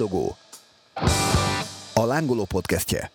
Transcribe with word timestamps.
Villogó. 0.00 0.36
A 1.94 2.04
lángoló 2.04 2.44
podcastje. 2.44 3.10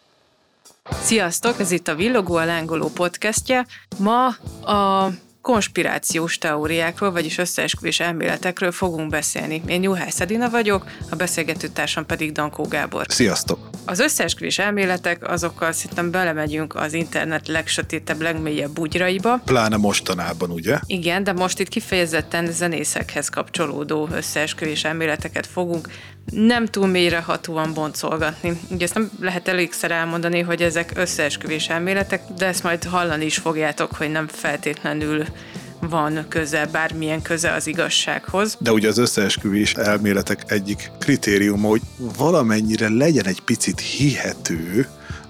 Sziasztok, 1.01 1.59
ez 1.59 1.71
itt 1.71 1.87
a 1.87 1.95
Villogó, 1.95 2.35
a 2.35 2.45
lángoló 2.45 2.89
podcastje. 2.89 3.65
Ma 3.97 4.27
a 4.71 5.09
konspirációs 5.41 6.37
teóriákról, 6.37 7.11
vagyis 7.11 7.37
összeesküvés 7.37 7.99
elméletekről 7.99 8.71
fogunk 8.71 9.09
beszélni. 9.09 9.61
Én 9.67 9.83
Juhász 9.83 10.19
Edina 10.19 10.49
vagyok, 10.49 10.85
a 11.09 11.15
beszélgető 11.15 11.67
társam 11.67 12.05
pedig 12.05 12.31
Dankó 12.31 12.63
Gábor. 12.63 13.05
Sziasztok! 13.09 13.69
Az 13.85 13.99
összeesküvés 13.99 14.59
elméletek, 14.59 15.29
azokkal 15.29 15.71
szerintem 15.71 16.11
belemegyünk 16.11 16.75
az 16.75 16.93
internet 16.93 17.47
legsötétebb, 17.47 18.21
legmélyebb 18.21 18.71
bugyraiba. 18.71 19.41
Pláne 19.45 19.77
mostanában, 19.77 20.51
ugye? 20.51 20.79
Igen, 20.85 21.23
de 21.23 21.33
most 21.33 21.59
itt 21.59 21.67
kifejezetten 21.67 22.51
zenészekhez 22.51 23.29
kapcsolódó 23.29 24.07
összeesküvés 24.11 24.83
elméleteket 24.83 25.47
fogunk 25.47 25.89
nem 26.31 26.65
túl 26.65 26.87
mélyrehatóan 26.87 27.73
boncolgatni. 27.73 28.59
Ugye 28.69 28.85
ezt 28.85 28.93
nem 28.93 29.11
lehet 29.19 29.47
elégszer 29.47 29.91
elmondani, 29.91 30.39
hogy 30.39 30.61
ezek 30.61 30.91
összeesküvés 30.95 31.69
elméletek, 31.69 32.21
de 32.37 32.45
ezt 32.45 32.63
majd 32.63 32.83
hallani 32.83 33.25
is 33.25 33.37
fogjátok, 33.37 33.95
hogy 33.95 34.11
nem 34.11 34.27
feltétlenül 34.27 35.25
van 35.79 36.25
köze, 36.29 36.65
bármilyen 36.65 37.21
köze 37.21 37.51
az 37.51 37.67
igazsághoz. 37.67 38.57
De 38.59 38.71
ugye 38.71 38.87
az 38.87 38.97
összeesküvés 38.97 39.73
elméletek 39.73 40.43
egyik 40.47 40.91
kritériuma, 40.99 41.67
hogy 41.67 41.81
valamennyire 42.17 42.89
legyen 42.89 43.25
egy 43.25 43.41
picit 43.41 43.79
hihető 43.79 44.87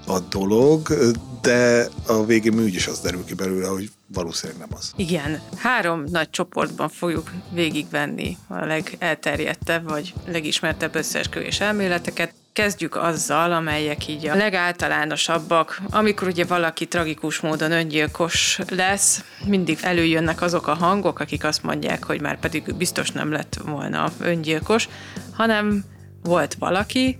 a 0.07 0.19
dolog, 0.19 0.93
de 1.41 1.87
a 2.07 2.25
végén 2.25 2.59
úgyis 2.59 2.87
az 2.87 2.99
derül 2.99 3.25
ki 3.25 3.33
belőle, 3.33 3.67
hogy 3.67 3.89
valószínűleg 4.07 4.61
nem 4.61 4.77
az. 4.77 4.91
Igen, 4.95 5.41
három 5.57 6.03
nagy 6.03 6.29
csoportban 6.29 6.89
fogjuk 6.89 7.31
végigvenni 7.51 8.37
a 8.47 8.65
legelterjedtebb 8.65 9.89
vagy 9.89 10.13
legismertebb 10.27 10.95
összeesküvés 10.95 11.59
elméleteket. 11.59 12.33
Kezdjük 12.53 12.95
azzal, 12.95 13.51
amelyek 13.51 14.07
így 14.07 14.27
a 14.27 14.35
legáltalánosabbak. 14.35 15.81
Amikor 15.89 16.27
ugye 16.27 16.45
valaki 16.45 16.87
tragikus 16.87 17.39
módon 17.39 17.71
öngyilkos 17.71 18.59
lesz, 18.69 19.23
mindig 19.45 19.79
előjönnek 19.81 20.41
azok 20.41 20.67
a 20.67 20.73
hangok, 20.73 21.19
akik 21.19 21.43
azt 21.43 21.63
mondják, 21.63 22.03
hogy 22.03 22.21
már 22.21 22.39
pedig 22.39 22.75
biztos 22.75 23.11
nem 23.11 23.31
lett 23.31 23.59
volna 23.65 24.11
öngyilkos, 24.19 24.89
hanem 25.33 25.83
volt 26.23 26.53
valaki, 26.53 27.17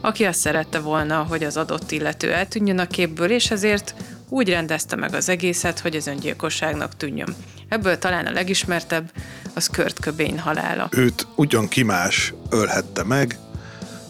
aki 0.00 0.24
azt 0.24 0.38
szerette 0.38 0.78
volna, 0.80 1.22
hogy 1.22 1.44
az 1.44 1.56
adott 1.56 1.90
illető 1.90 2.32
eltűnjön 2.32 2.78
a 2.78 2.86
képből, 2.86 3.30
és 3.30 3.50
ezért 3.50 3.94
úgy 4.28 4.48
rendezte 4.48 4.96
meg 4.96 5.14
az 5.14 5.28
egészet, 5.28 5.78
hogy 5.78 5.94
ez 5.94 6.06
öngyilkosságnak 6.06 6.96
tűnjön. 6.96 7.34
Ebből 7.68 7.98
talán 7.98 8.26
a 8.26 8.30
legismertebb 8.30 9.10
az 9.54 9.66
Kurt 9.66 10.04
Cobain 10.04 10.38
halála. 10.38 10.88
Őt 10.90 11.26
ugyan 11.36 11.68
ki 11.68 11.82
más 11.82 12.34
ölhette 12.50 13.04
meg, 13.04 13.38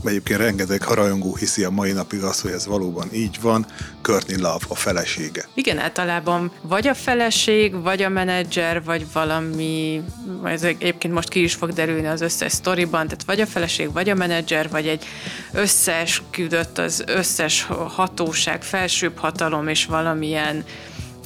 egyébként 0.08 0.41
rengeteg 0.41 0.83
harajongó 0.83 1.34
hiszi 1.34 1.64
a 1.64 1.70
mai 1.70 1.92
napig 1.92 2.22
azt, 2.22 2.41
hogy 2.41 2.50
ez 2.50 2.66
valóban 2.66 3.08
így 3.12 3.38
van, 3.41 3.66
Courtney 4.02 4.41
Love 4.41 4.64
a 4.69 4.74
felesége. 4.74 5.48
Igen, 5.55 5.78
általában 5.78 6.52
vagy 6.62 6.86
a 6.86 6.94
feleség, 6.94 7.83
vagy 7.83 8.02
a 8.02 8.08
menedzser, 8.08 8.83
vagy 8.83 9.06
valami, 9.12 10.02
ez 10.44 10.62
egyébként 10.62 11.14
most 11.14 11.28
ki 11.28 11.42
is 11.42 11.55
fog 11.55 11.72
derülni 11.72 12.06
az 12.06 12.20
összes 12.20 12.52
sztoriban, 12.52 13.05
tehát 13.05 13.24
vagy 13.24 13.41
a 13.41 13.46
feleség, 13.46 13.92
vagy 13.92 14.08
a 14.08 14.14
menedzser, 14.14 14.69
vagy 14.70 14.86
egy 14.86 15.05
összeesküdött 15.52 16.78
az 16.78 17.05
összes 17.06 17.66
hatóság, 17.89 18.62
felsőbb 18.62 19.18
hatalom 19.18 19.68
és 19.68 19.86
valamilyen 19.86 20.64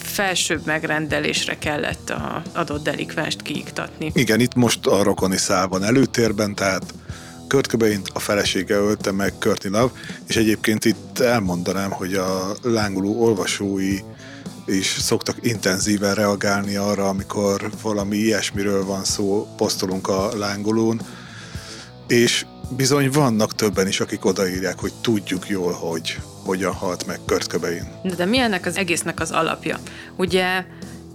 felsőbb 0.02 0.66
megrendelésre 0.66 1.58
kellett 1.58 2.10
a 2.10 2.42
adott 2.52 2.82
delikvenst 2.82 3.42
kiiktatni. 3.42 4.10
Igen, 4.14 4.40
itt 4.40 4.54
most 4.54 4.86
a 4.86 5.02
rokoni 5.02 5.36
szál 5.36 5.66
van 5.66 5.84
előtérben, 5.84 6.54
tehát 6.54 6.94
Kurt 7.48 7.66
cobain 7.66 8.00
a 8.12 8.18
felesége 8.18 8.74
ölte 8.74 9.12
meg 9.12 9.32
Courtney 9.38 9.72
Love, 9.72 9.92
és 10.27 10.36
egyébként 10.36 10.84
itt 10.84 11.18
elmondanám, 11.18 11.91
hogy 11.91 12.14
a 12.14 12.56
lángoló 12.62 13.22
olvasói 13.22 13.98
is 14.66 14.86
szoktak 14.86 15.36
intenzíven 15.41 16.14
reagálni 16.14 16.76
arra, 16.76 17.09
amikor 17.09 17.70
valami 17.82 18.16
ilyesmiről 18.16 18.84
van 18.84 19.04
szó, 19.04 19.47
posztolunk 19.56 20.09
a 20.09 20.36
lángolón, 20.36 21.00
és 22.06 22.47
bizony 22.76 23.10
vannak 23.10 23.54
többen 23.54 23.86
is, 23.86 24.00
akik 24.00 24.25
odaírják, 24.25 24.78
hogy 24.78 24.92
tudjuk 25.00 25.48
jól, 25.48 25.72
hogy 25.72 26.19
hogyan 26.44 26.72
halt 26.72 27.06
meg 27.06 27.19
Kurt 27.26 27.53
Cobain. 27.53 27.88
De, 28.03 28.15
de 28.15 28.25
mi 28.25 28.38
ennek 28.38 28.66
az 28.66 28.76
egésznek 28.76 29.20
az 29.20 29.30
alapja? 29.30 29.78
Ugye 30.16 30.65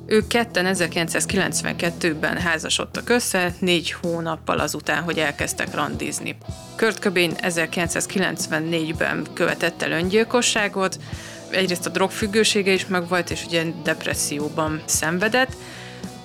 ők 0.05 0.27
ketten 0.27 0.75
1992-ben 0.77 2.37
házasodtak 2.37 3.09
össze, 3.09 3.53
négy 3.59 3.91
hónappal 4.01 4.59
azután, 4.59 5.03
hogy 5.03 5.17
elkezdtek 5.17 5.75
randizni. 5.75 6.37
Kurt 6.77 6.99
Cobain 6.99 7.33
1994-ben 7.41 9.27
követett 9.33 9.81
el 9.81 9.91
öngyilkosságot, 9.91 10.99
egyrészt 11.49 11.85
a 11.85 11.89
drogfüggősége 11.89 12.71
is 12.71 12.87
megvolt, 12.87 13.29
és 13.29 13.45
ugye 13.45 13.63
depresszióban 13.83 14.81
szenvedett, 14.85 15.55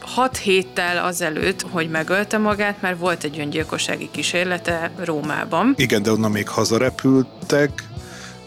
hat 0.00 0.36
héttel 0.36 1.04
azelőtt, 1.04 1.62
hogy 1.70 1.90
megölte 1.90 2.38
magát, 2.38 2.80
mert 2.80 2.98
volt 2.98 3.24
egy 3.24 3.38
öngyilkossági 3.38 4.08
kísérlete 4.10 4.90
Rómában. 5.04 5.74
Igen, 5.76 6.02
de 6.02 6.10
onnan 6.10 6.30
még 6.30 6.48
hazarepültek, 6.48 7.87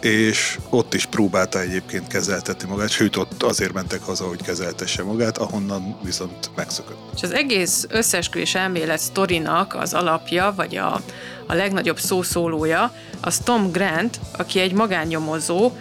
és 0.01 0.57
ott 0.69 0.94
is 0.94 1.06
próbálta 1.06 1.59
egyébként 1.59 2.07
kezeltetni 2.07 2.69
magát, 2.69 2.89
sőt 2.89 3.16
ott 3.16 3.44
azért 3.44 3.73
mentek 3.73 4.01
haza, 4.01 4.28
hogy 4.28 4.41
kezeltesse 4.41 5.03
magát, 5.03 5.38
ahonnan 5.38 6.00
viszont 6.03 6.51
megszökött. 6.56 6.97
És 7.16 7.23
az 7.23 7.31
egész 7.31 7.85
összeesküvés 7.89 8.56
elmélet 8.56 9.00
sztorinak 9.00 9.75
az 9.75 9.94
alapja, 9.94 10.53
vagy 10.56 10.75
a, 10.75 11.01
a 11.47 11.53
legnagyobb 11.53 12.00
szószólója, 12.00 12.94
az 13.22 13.38
Tom 13.38 13.72
Grant, 13.72 14.19
aki 14.38 14.59
egy 14.59 14.73
magánnyomozó, 14.73 15.72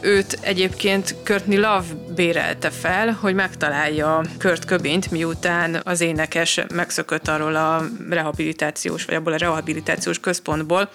őt 0.00 0.38
egyébként 0.40 1.14
Courtney 1.24 1.56
Love 1.56 1.86
bérelte 2.14 2.70
fel, 2.70 3.18
hogy 3.20 3.34
megtalálja 3.34 4.20
Kurt 4.38 4.64
Köbint, 4.64 5.10
miután 5.10 5.80
az 5.84 6.00
énekes 6.00 6.60
megszökött 6.74 7.28
arról 7.28 7.56
a 7.56 7.84
rehabilitációs, 8.08 9.04
vagy 9.04 9.14
abból 9.14 9.32
a 9.32 9.36
rehabilitációs 9.36 10.20
központból, 10.20 10.90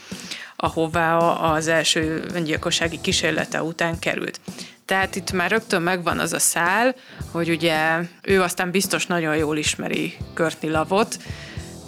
ahová 0.61 1.17
az 1.17 1.67
első 1.67 2.25
öngyilkossági 2.33 3.01
kísérlete 3.01 3.63
után 3.63 3.99
került. 3.99 4.39
Tehát 4.85 5.15
itt 5.15 5.31
már 5.31 5.51
rögtön 5.51 5.81
megvan 5.81 6.19
az 6.19 6.33
a 6.33 6.39
szál, 6.39 6.95
hogy 7.31 7.49
ugye 7.49 7.99
ő 8.21 8.41
aztán 8.41 8.71
biztos 8.71 9.05
nagyon 9.05 9.35
jól 9.35 9.57
ismeri 9.57 10.17
Courtney 10.35 10.71
Lavot, 10.71 11.17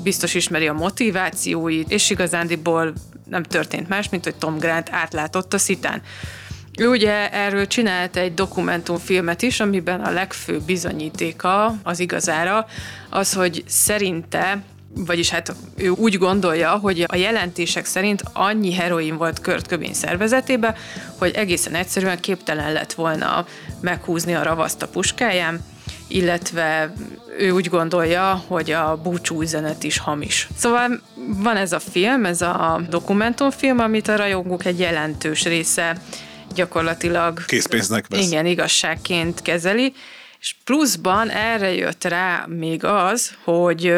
biztos 0.03 0.33
ismeri 0.33 0.67
a 0.67 0.73
motivációit, 0.73 1.91
és 1.91 2.09
igazándiból 2.09 2.93
nem 3.29 3.43
történt 3.43 3.89
más, 3.89 4.09
mint 4.09 4.23
hogy 4.23 4.35
Tom 4.35 4.57
Grant 4.57 4.89
átlátott 4.91 5.53
a 5.53 5.57
szitán. 5.57 6.01
Ő 6.79 6.89
ugye 6.89 7.31
erről 7.31 7.67
csinált 7.67 8.15
egy 8.15 8.33
dokumentumfilmet 8.33 9.41
is, 9.41 9.59
amiben 9.59 10.01
a 10.01 10.11
legfőbb 10.11 10.61
bizonyítéka 10.61 11.75
az 11.83 11.99
igazára 11.99 12.65
az, 13.09 13.33
hogy 13.33 13.63
szerinte 13.67 14.63
vagyis 14.95 15.29
hát 15.29 15.55
ő 15.77 15.89
úgy 15.89 16.17
gondolja, 16.17 16.71
hogy 16.71 17.05
a 17.07 17.15
jelentések 17.15 17.85
szerint 17.85 18.23
annyi 18.33 18.73
heroin 18.73 19.17
volt 19.17 19.41
Kurt 19.41 19.67
Cobain 19.67 19.93
szervezetébe, 19.93 20.75
hogy 21.17 21.31
egészen 21.35 21.75
egyszerűen 21.75 22.19
képtelen 22.19 22.73
lett 22.73 22.93
volna 22.93 23.45
meghúzni 23.81 24.35
a 24.35 24.43
ravaszt 24.43 24.81
a 24.81 24.87
puskáján, 24.87 25.65
illetve 26.07 26.93
ő 27.37 27.51
úgy 27.51 27.69
gondolja, 27.69 28.43
hogy 28.47 28.71
a 28.71 28.99
búcsú 29.03 29.41
üzenet 29.41 29.83
is 29.83 29.97
hamis. 29.97 30.47
Szóval 30.57 31.01
van 31.27 31.55
ez 31.55 31.71
a 31.71 31.79
film, 31.79 32.25
ez 32.25 32.41
a 32.41 32.81
dokumentumfilm, 32.89 33.79
amit 33.79 34.07
a 34.07 34.15
rajongók 34.15 34.65
egy 34.65 34.79
jelentős 34.79 35.43
része 35.43 35.97
gyakorlatilag 36.55 37.45
készpénznek 37.45 38.05
vesz. 38.09 38.25
Igen, 38.25 38.45
igazságként 38.45 39.41
kezeli, 39.41 39.93
és 40.43 40.55
pluszban 40.63 41.29
erre 41.29 41.73
jött 41.73 42.03
rá 42.03 42.45
még 42.47 42.83
az, 42.83 43.37
hogy 43.43 43.93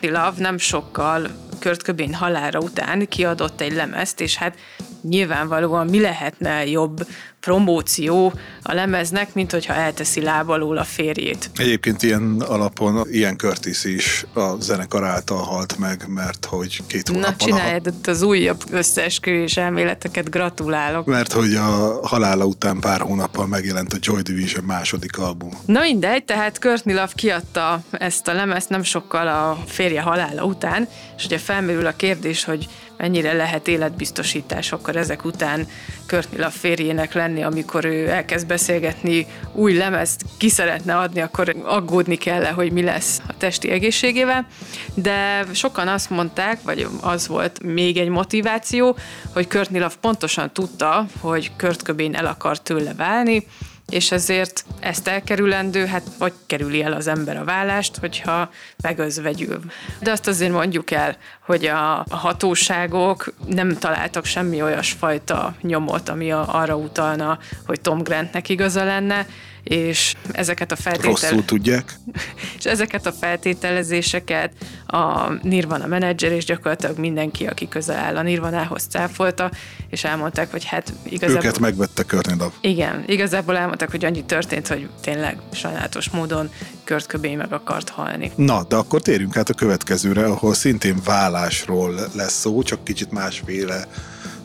Love 0.00 0.32
nem 0.36 0.58
sokkal 0.58 1.28
Kurt 1.60 1.82
Cobain 1.82 2.14
halára 2.14 2.58
után 2.58 3.08
kiadott 3.08 3.60
egy 3.60 3.72
lemezt, 3.72 4.20
és 4.20 4.36
hát 4.36 4.58
nyilvánvalóan 5.02 5.86
mi 5.86 6.00
lehetne 6.00 6.66
jobb 6.66 7.06
promóció 7.40 8.32
a 8.62 8.74
lemeznek, 8.74 9.34
mint 9.34 9.50
hogyha 9.50 9.74
elteszi 9.74 10.22
lábalól 10.22 10.76
a 10.76 10.84
férjét. 10.84 11.50
Egyébként 11.56 12.02
ilyen 12.02 12.40
alapon 12.40 13.06
ilyen 13.10 13.36
Curtis 13.36 13.84
is 13.84 14.26
a 14.34 14.60
zenekar 14.60 15.04
által 15.04 15.42
halt 15.42 15.78
meg, 15.78 16.04
mert 16.08 16.44
hogy 16.44 16.82
két 16.86 17.08
hónappal... 17.08 17.30
Na 17.30 17.44
csináljad 17.44 17.86
ott 17.86 18.06
az 18.06 18.22
újabb 18.22 18.62
összeesküvés 18.70 19.56
elméleteket, 19.56 20.30
gratulálok. 20.30 21.06
Mert 21.06 21.32
hogy 21.32 21.54
a 21.54 21.98
halála 22.06 22.44
után 22.44 22.80
pár 22.80 23.00
hónappal 23.00 23.46
megjelent 23.46 23.92
a 23.92 23.96
Joy 24.00 24.22
Division 24.22 24.64
második 24.64 25.18
album. 25.18 25.50
Na 25.66 25.80
mindegy, 25.80 26.24
tehát 26.24 26.58
Courtney 26.58 26.94
Love 26.94 27.12
kiadta 27.14 27.82
ezt 27.90 28.28
a 28.28 28.32
lemezt 28.32 28.68
nem 28.68 28.82
sokkal 28.82 29.28
a 29.28 29.58
férje 29.66 30.00
halála 30.00 30.44
után, 30.44 30.88
és 31.16 31.24
ugye 31.24 31.38
felmerül 31.38 31.86
a 31.86 31.92
kérdés, 31.96 32.44
hogy 32.44 32.68
mennyire 33.00 33.32
lehet 33.32 33.68
életbiztosítás 33.68 34.72
akkor 34.72 34.96
ezek 34.96 35.24
után 35.24 35.66
Courtney 36.06 36.38
Love 36.38 36.50
férjének 36.50 37.14
lenni, 37.14 37.42
amikor 37.42 37.84
ő 37.84 38.08
elkezd 38.08 38.46
beszélgetni, 38.46 39.26
új 39.52 39.74
lemezt 39.74 40.24
ki 40.38 40.48
szeretne 40.48 40.96
adni, 40.96 41.20
akkor 41.20 41.56
aggódni 41.64 42.16
kell 42.16 42.44
hogy 42.44 42.72
mi 42.72 42.82
lesz 42.82 43.20
a 43.26 43.36
testi 43.36 43.70
egészségével. 43.70 44.46
De 44.94 45.46
sokan 45.52 45.88
azt 45.88 46.10
mondták, 46.10 46.62
vagy 46.62 46.86
az 47.00 47.26
volt 47.26 47.62
még 47.62 47.96
egy 47.96 48.08
motiváció, 48.08 48.96
hogy 49.32 49.48
Courtney 49.48 49.80
Love 49.80 49.94
pontosan 50.00 50.52
tudta, 50.52 51.06
hogy 51.20 51.50
Kurt 51.56 51.94
el 52.12 52.26
akar 52.26 52.58
tőle 52.58 52.94
válni, 52.94 53.46
és 53.90 54.12
ezért 54.12 54.64
ezt 54.80 55.08
elkerülendő, 55.08 55.86
hát 55.86 56.02
vagy 56.18 56.32
kerüli 56.46 56.82
el 56.82 56.92
az 56.92 57.06
ember 57.06 57.36
a 57.36 57.44
vállást, 57.44 57.96
hogyha 57.96 58.50
megözvegyül. 58.82 59.60
De 60.00 60.10
azt 60.10 60.26
azért 60.26 60.52
mondjuk 60.52 60.90
el, 60.90 61.16
hogy 61.40 61.66
a 61.66 62.04
hatóságok 62.10 63.32
nem 63.46 63.78
találtak 63.78 64.24
semmi 64.24 64.62
olyasfajta 64.62 65.54
nyomot, 65.60 66.08
ami 66.08 66.30
arra 66.32 66.76
utalna, 66.76 67.38
hogy 67.66 67.80
Tom 67.80 68.02
Grantnek 68.02 68.48
igaza 68.48 68.84
lenne, 68.84 69.26
és 69.62 70.14
ezeket 70.32 70.72
a 70.72 70.76
feltétel... 70.76 71.10
Rosszul 71.10 71.44
tudják. 71.44 71.98
És 72.58 72.64
ezeket 72.64 73.06
a 73.06 73.12
feltételezéseket 73.12 74.52
a 74.86 75.32
Nirvana 75.42 75.86
menedzser 75.86 76.32
és 76.32 76.44
gyakorlatilag 76.44 76.98
mindenki, 76.98 77.46
aki 77.46 77.68
közel 77.68 77.96
áll 77.96 78.16
a 78.16 78.22
Nirvanához 78.22 78.86
cáfolta, 78.88 79.50
és 79.88 80.04
elmondták, 80.04 80.50
hogy 80.50 80.64
hát 80.64 80.92
igazából... 81.04 81.44
Őket 81.44 81.58
megvette 81.58 82.04
Love. 82.10 82.50
Igen, 82.60 83.04
igazából 83.06 83.56
elmondták, 83.56 83.90
hogy 83.90 84.04
annyi 84.04 84.24
történt, 84.24 84.68
hogy 84.68 84.88
tényleg 85.00 85.38
sajnálatos 85.52 86.10
módon 86.10 86.50
Kurt 86.84 87.12
Cobain 87.12 87.36
meg 87.36 87.52
akart 87.52 87.88
halni. 87.88 88.32
Na, 88.36 88.64
de 88.68 88.76
akkor 88.76 89.00
térjünk 89.02 89.36
át 89.36 89.48
a 89.48 89.54
következőre, 89.54 90.24
ahol 90.24 90.54
szintén 90.54 90.96
vállásról 91.04 91.94
lesz 92.14 92.38
szó, 92.38 92.62
csak 92.62 92.84
kicsit 92.84 93.10
másféle 93.10 93.86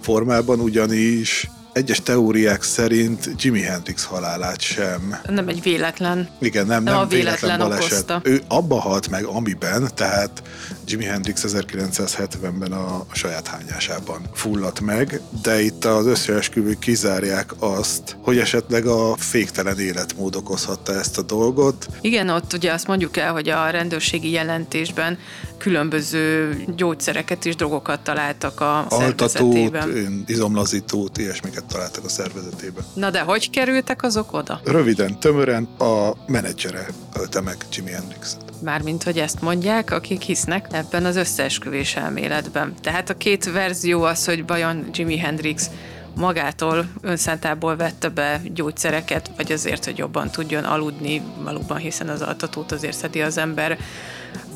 formában, 0.01 0.59
ugyanis 0.59 1.49
egyes 1.75 2.01
teóriák 2.01 2.63
szerint 2.63 3.29
Jimi 3.37 3.61
Hendrix 3.61 4.03
halálát 4.03 4.61
sem. 4.61 5.19
Nem 5.27 5.47
egy 5.47 5.61
véletlen. 5.61 6.29
Igen, 6.39 6.65
nem, 6.65 6.83
nem, 6.83 6.93
nem 6.93 7.01
a 7.01 7.07
véletlen, 7.07 7.35
véletlen 7.41 7.69
baleset. 7.69 7.91
Okozta. 7.91 8.21
Ő 8.23 8.41
abba 8.47 8.79
halt 8.79 9.09
meg, 9.09 9.23
amiben, 9.23 9.89
tehát 9.95 10.43
Jimi 10.85 11.05
Hendrix 11.05 11.43
1970-ben 11.47 12.71
a, 12.71 12.95
a 12.95 13.05
saját 13.11 13.47
hányásában 13.47 14.21
fulladt 14.33 14.79
meg, 14.79 15.21
de 15.41 15.61
itt 15.61 15.85
az 15.85 16.05
összeesküvők 16.05 16.79
kizárják 16.79 17.51
azt, 17.59 18.17
hogy 18.21 18.37
esetleg 18.37 18.85
a 18.85 19.15
féktelen 19.17 19.79
életmód 19.79 20.35
okozhatta 20.35 20.93
ezt 20.93 21.17
a 21.17 21.21
dolgot. 21.21 21.87
Igen, 22.01 22.29
ott 22.29 22.53
ugye 22.53 22.71
azt 22.71 22.87
mondjuk 22.87 23.17
el, 23.17 23.31
hogy 23.31 23.49
a 23.49 23.69
rendőrségi 23.69 24.31
jelentésben 24.31 25.17
különböző 25.57 26.55
gyógyszereket 26.75 27.45
és 27.45 27.55
drogokat 27.55 27.99
találtak 27.99 28.59
a 28.61 28.85
Altatót, 28.89 29.29
szervezetében. 29.29 30.23
izomlazítót, 30.27 31.17
ilyesmiket 31.17 31.65
találtak 31.65 32.03
a 32.03 32.09
szervezetében. 32.09 32.83
Na 32.93 33.09
de 33.09 33.19
hogy 33.19 33.49
kerültek 33.49 34.03
azok 34.03 34.33
oda? 34.33 34.59
Röviden, 34.63 35.19
tömören 35.19 35.63
a 35.77 36.11
menedzsere 36.27 36.87
ölte 37.17 37.41
meg 37.41 37.57
Jimi 37.71 37.91
Hendrixet. 37.91 38.43
Mármint, 38.63 39.03
hogy 39.03 39.19
ezt 39.19 39.41
mondják, 39.41 39.91
akik 39.91 40.21
hisznek 40.21 40.67
ebben 40.71 41.05
az 41.05 41.15
összeesküvés 41.15 41.95
elméletben. 41.95 42.73
Tehát 42.81 43.09
a 43.09 43.17
két 43.17 43.51
verzió 43.51 44.03
az, 44.03 44.25
hogy 44.25 44.47
vajon 44.47 44.89
Jimi 44.93 45.17
Hendrix 45.17 45.69
magától, 46.15 46.85
önszántából 47.01 47.75
vette 47.75 48.09
be 48.09 48.41
gyógyszereket, 48.53 49.31
vagy 49.35 49.51
azért, 49.51 49.85
hogy 49.85 49.97
jobban 49.97 50.31
tudjon 50.31 50.63
aludni 50.63 51.21
valóban, 51.43 51.77
hiszen 51.77 52.09
az 52.09 52.21
altatót 52.21 52.71
azért 52.71 52.97
szedi 52.97 53.21
az 53.21 53.37
ember, 53.37 53.77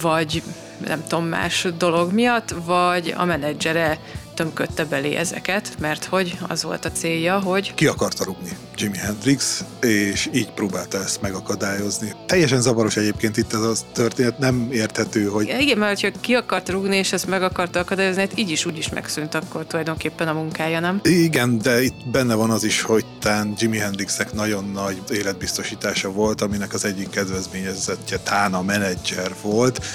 vagy 0.01 0.44
nem 0.88 1.04
tudom, 1.08 1.26
más 1.26 1.68
dolog 1.78 2.14
miatt, 2.14 2.56
vagy 2.66 3.14
a 3.18 3.26
menedzsere 3.26 4.00
tömködte 4.40 4.86
belé 4.86 5.16
ezeket, 5.16 5.76
mert 5.80 6.06
hogy 6.06 6.38
az 6.48 6.64
volt 6.64 6.86
a 6.86 6.92
célja, 6.92 7.40
hogy... 7.40 7.74
Ki 7.74 7.88
akarta 7.88 8.24
rúgni 8.24 8.50
Jimi 8.78 8.98
Hendrix, 8.98 9.64
és 9.81 10.30
így 10.34 10.52
próbálta 10.52 10.98
ezt 10.98 11.22
megakadályozni. 11.22 12.14
Teljesen 12.26 12.62
zavaros 12.62 12.98
egyébként 12.98 13.38
itt 13.38 13.54
ez 13.54 13.60
a 13.60 13.74
történet, 13.94 14.38
nem 14.38 14.70
érthető, 14.72 15.26
hogy... 15.26 15.56
Igen, 15.60 15.78
mert 15.78 16.02
ha 16.02 16.08
ki 16.22 16.34
akart 16.34 16.70
rúgni, 16.70 16.96
és 16.96 17.14
ezt 17.14 17.28
meg 17.28 17.44
akarta 17.44 17.80
akadályozni, 17.80 18.22
hát 18.22 18.38
így 18.38 18.50
is 18.50 18.66
úgy 18.66 18.78
is 18.78 18.90
megszűnt 18.90 19.36
akkor 19.36 19.66
tulajdonképpen 19.66 20.28
a 20.28 20.34
munkája, 20.34 20.80
nem? 20.80 21.00
Igen, 21.04 21.58
de 21.58 21.84
itt 21.84 22.08
benne 22.12 22.34
van 22.34 22.50
az 22.50 22.64
is, 22.64 22.82
hogy 22.82 23.06
tán 23.22 23.54
Jimi 23.58 23.78
Hendrixnek 23.78 24.34
nagyon 24.34 24.72
nagy 24.72 25.02
életbiztosítása 25.10 26.12
volt, 26.12 26.42
aminek 26.42 26.74
az 26.74 26.86
egyik 26.86 27.10
kedvezményezettje 27.10 28.18
tán 28.18 28.54
a 28.54 28.62
menedzser 28.62 29.32
volt, 29.42 29.86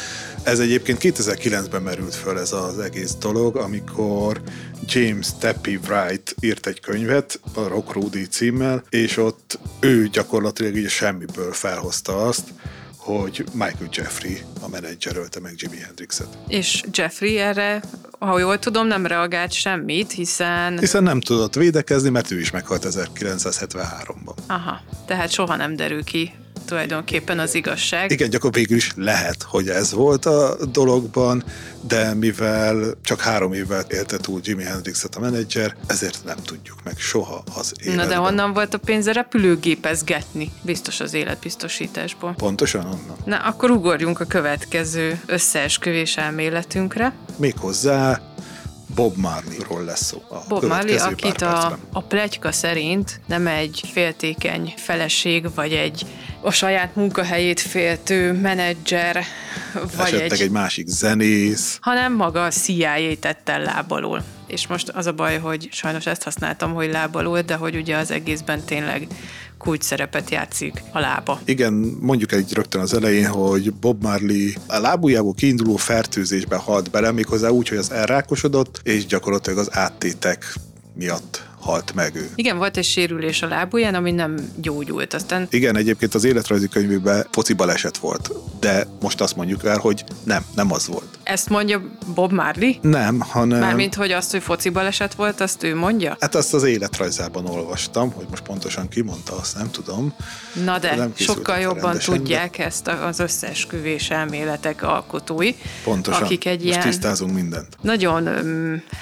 ez 0.42 0.58
egyébként 0.58 0.98
2009-ben 1.02 1.82
merült 1.82 2.14
föl 2.14 2.38
ez 2.38 2.52
az 2.52 2.78
egész 2.78 3.14
dolog, 3.14 3.56
amikor 3.56 4.40
James 4.86 5.26
Tappy 5.38 5.78
Wright 5.88 6.34
írt 6.40 6.66
egy 6.66 6.80
könyvet, 6.80 7.40
a 7.54 7.68
Rock 7.68 7.92
Rudy 7.92 8.26
címmel, 8.26 8.82
és 8.90 9.16
ott 9.16 9.58
ő 9.80 10.08
gyakorlatilag 10.08 10.76
így 10.76 10.88
semmiből 10.88 11.52
felhozta 11.52 12.26
azt, 12.26 12.44
hogy 12.96 13.44
Michael 13.52 13.88
Jeffrey 13.92 14.42
a 14.60 14.68
menedzser 14.68 15.16
ölte 15.16 15.40
meg 15.40 15.54
Jimi 15.56 15.76
Hendrixet. 15.76 16.28
És 16.48 16.82
Jeffrey 16.92 17.38
erre, 17.38 17.82
ha 18.18 18.38
jól 18.38 18.58
tudom, 18.58 18.86
nem 18.86 19.06
reagált 19.06 19.52
semmit, 19.52 20.12
hiszen... 20.12 20.78
Hiszen 20.78 21.02
nem 21.02 21.20
tudott 21.20 21.54
védekezni, 21.54 22.08
mert 22.08 22.30
ő 22.30 22.40
is 22.40 22.50
meghalt 22.50 22.86
1973-ban. 22.90 24.36
Aha, 24.46 24.80
tehát 25.06 25.30
soha 25.30 25.56
nem 25.56 25.76
derül 25.76 26.04
ki 26.04 26.32
tulajdonképpen 26.64 27.38
az 27.38 27.54
igazság. 27.54 28.10
Igen, 28.10 28.30
gyakorlatilag 28.30 28.68
végül 28.68 28.76
is 28.76 28.92
lehet, 28.96 29.42
hogy 29.42 29.68
ez 29.68 29.92
volt 29.92 30.26
a 30.26 30.56
dologban, 30.72 31.44
de 31.80 32.14
mivel 32.14 32.94
csak 33.02 33.20
három 33.20 33.52
évvel 33.52 33.84
élte 33.88 34.16
túl 34.16 34.40
Jimi 34.42 34.62
Hendrixet 34.62 35.14
a 35.14 35.20
menedzser, 35.20 35.76
ezért 35.86 36.24
nem 36.24 36.36
tudjuk 36.44 36.78
meg 36.84 36.98
soha 36.98 37.42
az 37.54 37.72
életben. 37.82 38.06
Na 38.06 38.12
de 38.12 38.16
honnan 38.16 38.52
volt 38.52 38.74
a 38.74 38.78
pénz 38.78 39.06
a 39.06 39.12
repülőgépezgetni? 39.12 40.52
Biztos 40.62 41.00
az 41.00 41.14
életbiztosításból. 41.14 42.34
Pontosan 42.36 42.84
onnan. 42.84 43.16
Na, 43.24 43.36
akkor 43.36 43.70
ugorjunk 43.70 44.20
a 44.20 44.24
következő 44.24 45.20
összeesküvés 45.26 46.16
elméletünkre. 46.16 47.12
Méghozzá 47.36 48.20
Bob 48.94 49.16
Marley-ról 49.16 49.84
lesz 49.84 50.04
szó. 50.04 50.22
A 50.28 50.38
Bob 50.48 50.64
Marley, 50.64 50.98
akit 50.98 51.42
a, 51.42 51.78
a 51.92 52.02
plegyka 52.02 52.52
szerint 52.52 53.20
nem 53.26 53.46
egy 53.46 53.82
féltékeny 53.92 54.74
feleség, 54.76 55.54
vagy 55.54 55.72
egy 55.72 56.06
a 56.40 56.50
saját 56.50 56.96
munkahelyét 56.96 57.60
féltő 57.60 58.32
menedzser, 58.32 59.24
vagy 59.72 60.06
Esetleg 60.06 60.32
egy, 60.32 60.40
egy 60.40 60.50
másik 60.50 60.86
zenész. 60.86 61.78
Hanem 61.80 62.12
maga 62.12 62.44
a 62.44 62.50
CIA 62.50 63.16
tett 63.20 63.48
el 63.48 63.62
lábalul. 63.62 64.22
És 64.54 64.66
most 64.66 64.88
az 64.88 65.06
a 65.06 65.12
baj, 65.12 65.38
hogy 65.38 65.68
sajnos 65.72 66.06
ezt 66.06 66.22
használtam, 66.22 66.74
hogy 66.74 66.90
lábalul, 66.90 67.40
de 67.40 67.54
hogy 67.54 67.76
ugye 67.76 67.96
az 67.96 68.10
egészben 68.10 68.64
tényleg 68.64 69.06
kulcs 69.58 69.82
szerepet 69.82 70.30
játszik 70.30 70.82
a 70.92 70.98
lába. 70.98 71.40
Igen, 71.44 71.72
mondjuk 72.00 72.32
egy 72.32 72.52
rögtön 72.52 72.80
az 72.80 72.94
elején, 72.94 73.26
hogy 73.26 73.74
Bob 73.74 74.02
Marley 74.02 74.50
a 74.66 74.78
lábújából 74.78 75.34
kiinduló 75.34 75.76
fertőzésbe 75.76 76.56
halt 76.56 76.90
bele, 76.90 77.12
méghozzá 77.12 77.48
úgy, 77.48 77.68
hogy 77.68 77.78
az 77.78 77.90
elrákosodott, 77.90 78.80
és 78.82 79.06
gyakorlatilag 79.06 79.58
az 79.58 79.68
áttétek 79.76 80.54
miatt 80.94 81.42
halt 81.64 81.94
meg 81.94 82.14
ő. 82.14 82.30
Igen, 82.34 82.56
volt 82.56 82.76
egy 82.76 82.84
sérülés 82.84 83.42
a 83.42 83.46
lábujján, 83.48 83.94
ami 83.94 84.10
nem 84.10 84.36
gyógyult. 84.56 85.14
Aztán... 85.14 85.46
Igen, 85.50 85.76
egyébként 85.76 86.14
az 86.14 86.24
életrajzi 86.24 86.68
könyvében 86.68 87.26
foci 87.30 87.52
baleset 87.52 87.96
volt, 87.96 88.30
de 88.60 88.86
most 89.00 89.20
azt 89.20 89.36
mondjuk 89.36 89.64
el, 89.64 89.78
hogy 89.78 90.04
nem, 90.24 90.44
nem 90.54 90.72
az 90.72 90.86
volt. 90.86 91.18
Ezt 91.22 91.48
mondja 91.48 91.82
Bob 92.14 92.32
Marley? 92.32 92.72
Nem, 92.80 93.20
hanem... 93.20 93.58
Mármint, 93.58 93.94
hogy 93.94 94.10
azt, 94.10 94.30
hogy 94.30 94.42
foci 94.42 94.68
baleset 94.68 95.14
volt, 95.14 95.40
azt 95.40 95.62
ő 95.62 95.76
mondja? 95.76 96.16
Hát 96.20 96.34
azt 96.34 96.54
az 96.54 96.62
életrajzában 96.62 97.46
olvastam, 97.46 98.12
hogy 98.12 98.26
most 98.30 98.42
pontosan 98.42 98.88
ki 98.88 99.02
mondta, 99.02 99.36
azt 99.36 99.56
nem 99.56 99.70
tudom. 99.70 100.14
Na 100.64 100.78
de, 100.78 100.96
nem 100.96 101.12
sokkal 101.14 101.58
jobban 101.58 101.98
tudják 101.98 102.56
de... 102.56 102.64
ezt 102.64 102.88
az 102.88 103.18
összeesküvés 103.18 104.10
elméletek 104.10 104.82
alkotói. 104.82 105.54
Pontosan, 105.84 106.22
akik 106.22 106.46
egy 106.46 106.62
most 106.62 106.68
ilyen 106.68 106.80
tisztázunk 106.80 107.34
mindent. 107.34 107.76
Nagyon, 107.80 108.28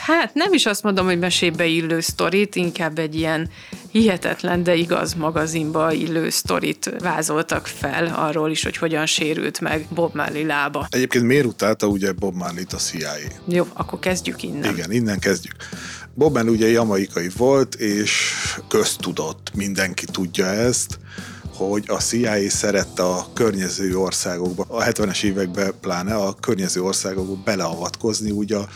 hát 0.07 0.35
nem 0.35 0.52
is 0.52 0.66
azt 0.66 0.83
mondom, 0.83 1.07
hogy 1.07 1.19
mesébe 1.19 1.66
illő 1.66 2.00
sztorit, 2.00 2.51
sztorit, 2.52 2.66
inkább 2.66 2.99
egy 2.99 3.14
ilyen 3.14 3.49
hihetetlen, 3.90 4.62
de 4.62 4.75
igaz 4.75 5.14
magazinba 5.14 5.92
illő 5.92 6.30
sztorit 6.30 6.90
vázoltak 7.00 7.66
fel 7.66 8.06
arról 8.06 8.50
is, 8.50 8.62
hogy 8.62 8.76
hogyan 8.76 9.06
sérült 9.06 9.61
meg 9.61 9.87
Bob 9.94 10.14
Marley 10.14 10.47
lába. 10.47 10.87
Egyébként 10.90 11.25
miért 11.25 11.47
utálta 11.47 11.87
ugye 11.87 12.12
Bob 12.12 12.35
Marley-t 12.35 12.73
a 12.73 12.76
CIA? 12.76 13.12
Jó, 13.47 13.66
akkor 13.73 13.99
kezdjük 13.99 14.42
innen. 14.42 14.73
Igen, 14.73 14.92
innen 14.92 15.18
kezdjük. 15.18 15.54
Bob 16.14 16.32
Marley 16.32 16.52
ugye 16.52 16.68
jamaikai 16.68 17.30
volt, 17.37 17.75
és 17.75 18.35
köztudott, 18.68 19.50
mindenki 19.54 20.04
tudja 20.04 20.47
ezt, 20.47 20.99
hogy 21.54 21.85
a 21.87 21.97
CIA 21.97 22.50
szerette 22.50 23.02
a 23.02 23.26
környező 23.35 23.97
országokba, 23.97 24.64
a 24.68 24.82
70-es 24.82 25.23
években 25.23 25.73
pláne 25.80 26.14
a 26.14 26.35
környező 26.40 26.82
országokba 26.82 27.42
beleavatkozni 27.44 28.30
ugye 28.30 28.56
a, 28.56 28.68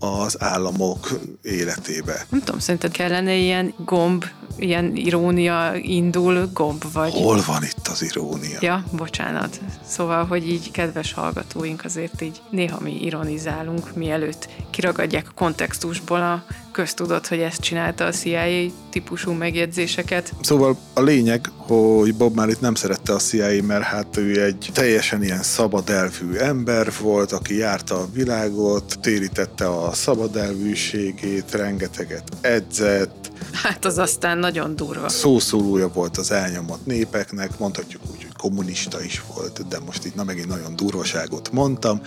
az 0.00 0.42
államok 0.42 1.18
életébe. 1.42 2.26
Nem 2.28 2.40
tudom, 2.40 2.60
szerinted 2.60 2.90
kellene 2.90 3.34
ilyen 3.34 3.74
gomb, 3.84 4.24
ilyen 4.56 4.96
irónia 4.96 5.72
indul 5.74 6.50
gomb, 6.52 6.84
vagy... 6.92 7.12
Hol 7.12 7.42
van 7.46 7.62
itt 7.62 7.88
az 7.88 8.02
irónia? 8.02 8.58
Ja, 8.60 8.84
bocsánat. 8.92 9.60
Szóval, 9.86 10.24
hogy 10.24 10.48
így 10.48 10.70
kedves 10.70 11.12
hallgatóink 11.12 11.84
azért 11.84 12.20
így 12.20 12.40
néha 12.50 12.80
mi 12.80 13.04
ironizálunk, 13.04 13.94
mielőtt 13.94 14.48
kiragadják 14.70 15.26
a 15.28 15.34
kontextusból 15.34 16.20
a 16.20 16.44
köztudott, 16.72 17.26
hogy 17.26 17.40
ezt 17.40 17.60
csinálta 17.60 18.04
a 18.04 18.10
CIA 18.10 18.70
típusú 18.90 19.32
megjegyzéseket. 19.32 20.32
Szóval 20.40 20.76
a 20.94 21.00
lényeg, 21.00 21.50
hogy 21.56 22.14
Bob 22.14 22.34
Marley 22.34 22.54
nem 22.60 22.74
szerette 22.74 23.12
a 23.12 23.18
CIA, 23.18 23.62
mert 23.62 23.82
hát 23.82 24.16
ő 24.16 24.44
egy 24.44 24.70
teljesen 24.72 25.22
ilyen 25.22 25.42
szabad 25.42 25.88
elvű 25.88 26.34
ember 26.34 26.92
volt, 27.00 27.32
aki 27.32 27.56
járta 27.56 27.96
a 27.96 28.08
világot, 28.12 28.98
térítette 29.00 29.68
a 29.68 29.89
szabad 29.92 30.36
elvűségét, 30.36 31.52
rengeteget 31.52 32.28
edzett. 32.40 33.30
Hát 33.52 33.84
az 33.84 33.98
aztán 33.98 34.38
nagyon 34.38 34.76
durva. 34.76 35.08
Szószólója 35.08 35.88
volt 35.88 36.16
az 36.16 36.30
elnyomott 36.30 36.86
népeknek, 36.86 37.58
mondhatjuk 37.58 38.02
úgy, 38.10 38.22
hogy 38.22 38.36
kommunista 38.36 39.02
is 39.02 39.22
volt, 39.34 39.68
de 39.68 39.78
most 39.78 40.04
itt 40.04 40.14
na 40.14 40.24
megint 40.24 40.48
nagyon 40.48 40.76
durvaságot 40.76 41.52
mondtam. 41.52 42.00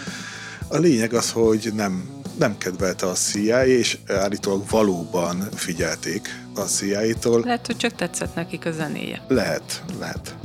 A 0.68 0.78
lényeg 0.78 1.14
az, 1.14 1.32
hogy 1.32 1.72
nem 1.76 2.22
nem 2.38 2.58
kedvelte 2.58 3.08
a 3.08 3.14
CIA, 3.14 3.66
és 3.66 3.98
állítólag 4.08 4.64
valóban 4.70 5.50
figyelték 5.54 6.28
a 6.56 6.60
CIA-tól. 6.60 7.42
Lehet, 7.44 7.66
hogy 7.66 7.78
csak 7.78 7.96
tetszett 7.96 8.36
nekik 8.36 8.66
a 8.66 8.72
zenéje. 8.72 9.22
Lehet, 9.28 9.84
lehet. 10.00 10.36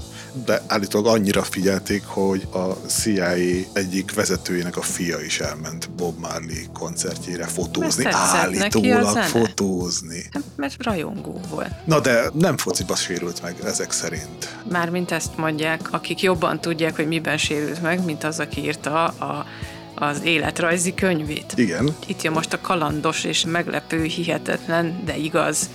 De 0.44 0.62
állítólag 0.66 1.14
annyira 1.14 1.42
figyelték, 1.42 2.04
hogy 2.04 2.49
a 2.52 2.87
CIA 2.87 3.35
egyik 3.73 4.14
vezetőjének 4.14 4.76
a 4.76 4.82
fia 4.82 5.20
is 5.20 5.40
elment 5.40 5.90
Bob 5.90 6.18
Marley 6.18 6.73
koncertjére 6.73 7.47
fotózni. 7.47 8.04
Állítólag 8.04 9.16
fotózni. 9.16 10.23
Hát, 10.32 10.42
mert 10.56 10.85
rajongó 10.85 11.40
volt. 11.50 11.87
Na 11.87 12.00
de 12.00 12.30
nem 12.35 12.56
fociba 12.56 12.94
sérült 12.94 13.42
meg 13.42 13.56
ezek 13.64 13.92
szerint. 13.92 14.56
Mármint 14.70 15.11
ezt 15.11 15.37
mondják, 15.37 15.92
akik 15.92 16.23
jobban 16.23 16.61
tudják, 16.61 16.97
hogy 16.97 17.06
miben 17.06 17.38
sérült 17.38 17.82
meg, 17.82 18.04
mint 18.04 18.25
az, 18.25 18.38
aki 18.38 18.61
írta 18.61 19.04
a 19.04 19.47
az 20.00 20.20
életrajzi 20.25 20.94
könyvét. 20.94 21.52
Igen. 21.56 21.94
Itt 22.06 22.23
jön 22.23 22.32
most 22.32 22.52
a 22.52 22.61
kalandos 22.61 23.25
és 23.25 23.44
meglepő, 23.44 24.02
hihetetlen, 24.02 25.02
de 25.04 25.16
igaz 25.16 25.70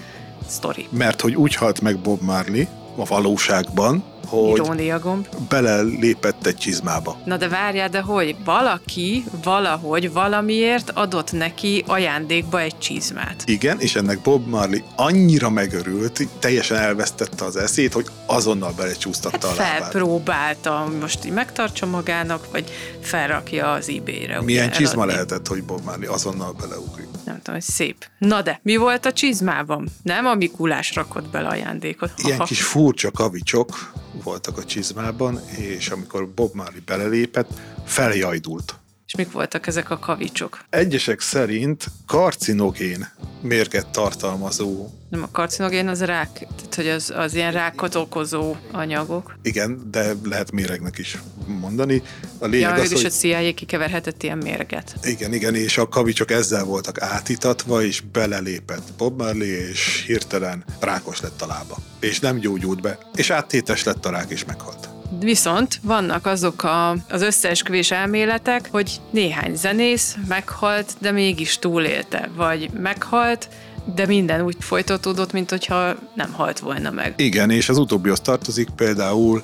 sztori. 0.47 0.87
Mert 0.89 1.21
hogy 1.21 1.35
úgy 1.35 1.55
halt 1.55 1.81
meg 1.81 1.99
Bob 1.99 2.21
Marley 2.21 2.63
a 2.95 3.05
valóságban, 3.05 4.03
hogy 4.27 4.51
Irónia 4.51 4.99
gomb. 4.99 5.27
belelépett 5.49 6.45
egy 6.45 6.55
csizmába. 6.55 7.17
Na 7.25 7.37
de 7.37 7.47
várjál, 7.47 7.89
de 7.89 8.01
hogy 8.01 8.35
valaki 8.45 9.23
valahogy 9.43 10.11
valamiért 10.13 10.91
adott 10.93 11.31
neki 11.31 11.83
ajándékba 11.87 12.59
egy 12.59 12.77
csizmát. 12.77 13.43
Igen, 13.45 13.79
és 13.79 13.95
ennek 13.95 14.19
Bob 14.21 14.47
Marley 14.47 14.79
annyira 14.95 15.49
megörült, 15.49 16.27
teljesen 16.39 16.77
elvesztette 16.77 17.45
az 17.45 17.55
eszét, 17.55 17.93
hogy 17.93 18.05
azonnal 18.25 18.73
belecsúsztatta 18.77 19.47
hát 19.47 19.57
a 19.57 19.61
lábát. 19.61 19.79
felpróbálta, 19.81 20.91
most 20.99 21.25
így 21.25 21.31
megtartsa 21.31 21.85
magának, 21.85 22.47
vagy 22.51 22.71
felrakja 23.01 23.71
az 23.71 23.89
eBay-re. 23.89 24.41
Milyen 24.41 24.67
ugye, 24.67 24.75
csizma 24.75 24.93
eladni. 24.93 25.13
lehetett, 25.13 25.47
hogy 25.47 25.63
Bob 25.63 25.83
Marley 25.85 26.13
azonnal 26.13 26.55
beleugrik? 26.61 27.07
Nem 27.25 27.35
tudom, 27.35 27.55
hogy 27.55 27.63
szép. 27.63 28.05
Na 28.17 28.41
de, 28.41 28.59
mi 28.63 28.75
volt 28.75 29.05
a 29.05 29.13
csizmában? 29.13 29.87
Nem 30.03 30.25
a 30.25 30.35
Mikulás 30.35 30.95
rakott 30.95 31.29
bele 31.29 31.47
ajándékot. 31.47 32.11
Ilyen 32.17 32.39
kis 32.39 32.63
furcsa 32.63 33.11
kavicsok, 33.11 33.91
voltak 34.23 34.57
a 34.57 34.63
csizmában, 34.63 35.39
és 35.57 35.89
amikor 35.89 36.29
Bob 36.29 36.55
Marley 36.55 36.81
belelépett, 36.85 37.49
feljajdult. 37.85 38.75
És 39.13 39.19
mik 39.19 39.31
voltak 39.31 39.67
ezek 39.67 39.89
a 39.89 39.99
kavicsok? 39.99 40.59
Egyesek 40.69 41.19
szerint 41.19 41.85
karcinogén 42.07 43.07
mérget 43.41 43.87
tartalmazó. 43.87 44.89
Nem 45.09 45.23
a 45.23 45.31
karcinogén, 45.31 45.87
az 45.87 46.03
rák, 46.03 46.33
tehát 46.33 46.75
hogy 46.75 46.87
az, 46.87 47.13
az 47.15 47.33
ilyen 47.33 47.51
rákot 47.51 47.95
okozó 47.95 48.55
anyagok. 48.71 49.35
Igen, 49.41 49.87
de 49.91 50.13
lehet 50.23 50.51
méregnek 50.51 50.97
is 50.97 51.17
mondani. 51.45 52.01
A 52.39 52.45
lényeg 52.45 52.77
ja, 52.77 52.83
az, 52.83 52.91
hogy... 52.91 53.05
a 53.05 53.09
CIA 53.09 53.53
kikeverhetett 53.53 54.23
ilyen 54.23 54.37
mérget. 54.37 54.95
Igen, 55.03 55.33
igen, 55.33 55.55
és 55.55 55.77
a 55.77 55.89
kavicsok 55.89 56.31
ezzel 56.31 56.63
voltak 56.63 57.01
átítatva, 57.01 57.83
és 57.83 58.01
belelépett 58.01 58.93
Bob 58.97 59.17
Marley, 59.21 59.67
és 59.69 60.03
hirtelen 60.07 60.63
rákos 60.79 61.21
lett 61.21 61.41
a 61.41 61.45
lába. 61.45 61.77
És 61.99 62.19
nem 62.19 62.37
gyógyult 62.37 62.81
be, 62.81 62.97
és 63.15 63.29
áttétes 63.29 63.83
lett 63.83 64.05
a 64.05 64.09
rák, 64.09 64.29
és 64.29 64.45
meghalt. 64.45 64.92
Viszont 65.19 65.79
vannak 65.83 66.25
azok 66.25 66.63
a, 66.63 66.89
az 66.89 67.21
összeesküvés 67.21 67.91
elméletek, 67.91 68.67
hogy 68.71 69.01
néhány 69.11 69.55
zenész 69.55 70.17
meghalt, 70.27 70.93
de 70.99 71.11
mégis 71.11 71.57
túlélte, 71.59 72.29
vagy 72.35 72.69
meghalt, 72.71 73.49
de 73.95 74.05
minden 74.05 74.41
úgy 74.41 74.55
folytatódott, 74.59 75.31
mint 75.31 75.49
hogyha 75.49 75.95
nem 76.15 76.33
halt 76.33 76.59
volna 76.59 76.91
meg. 76.91 77.13
Igen, 77.17 77.49
és 77.49 77.69
az 77.69 77.77
utóbbihoz 77.77 78.19
tartozik 78.19 78.69
például 78.69 79.43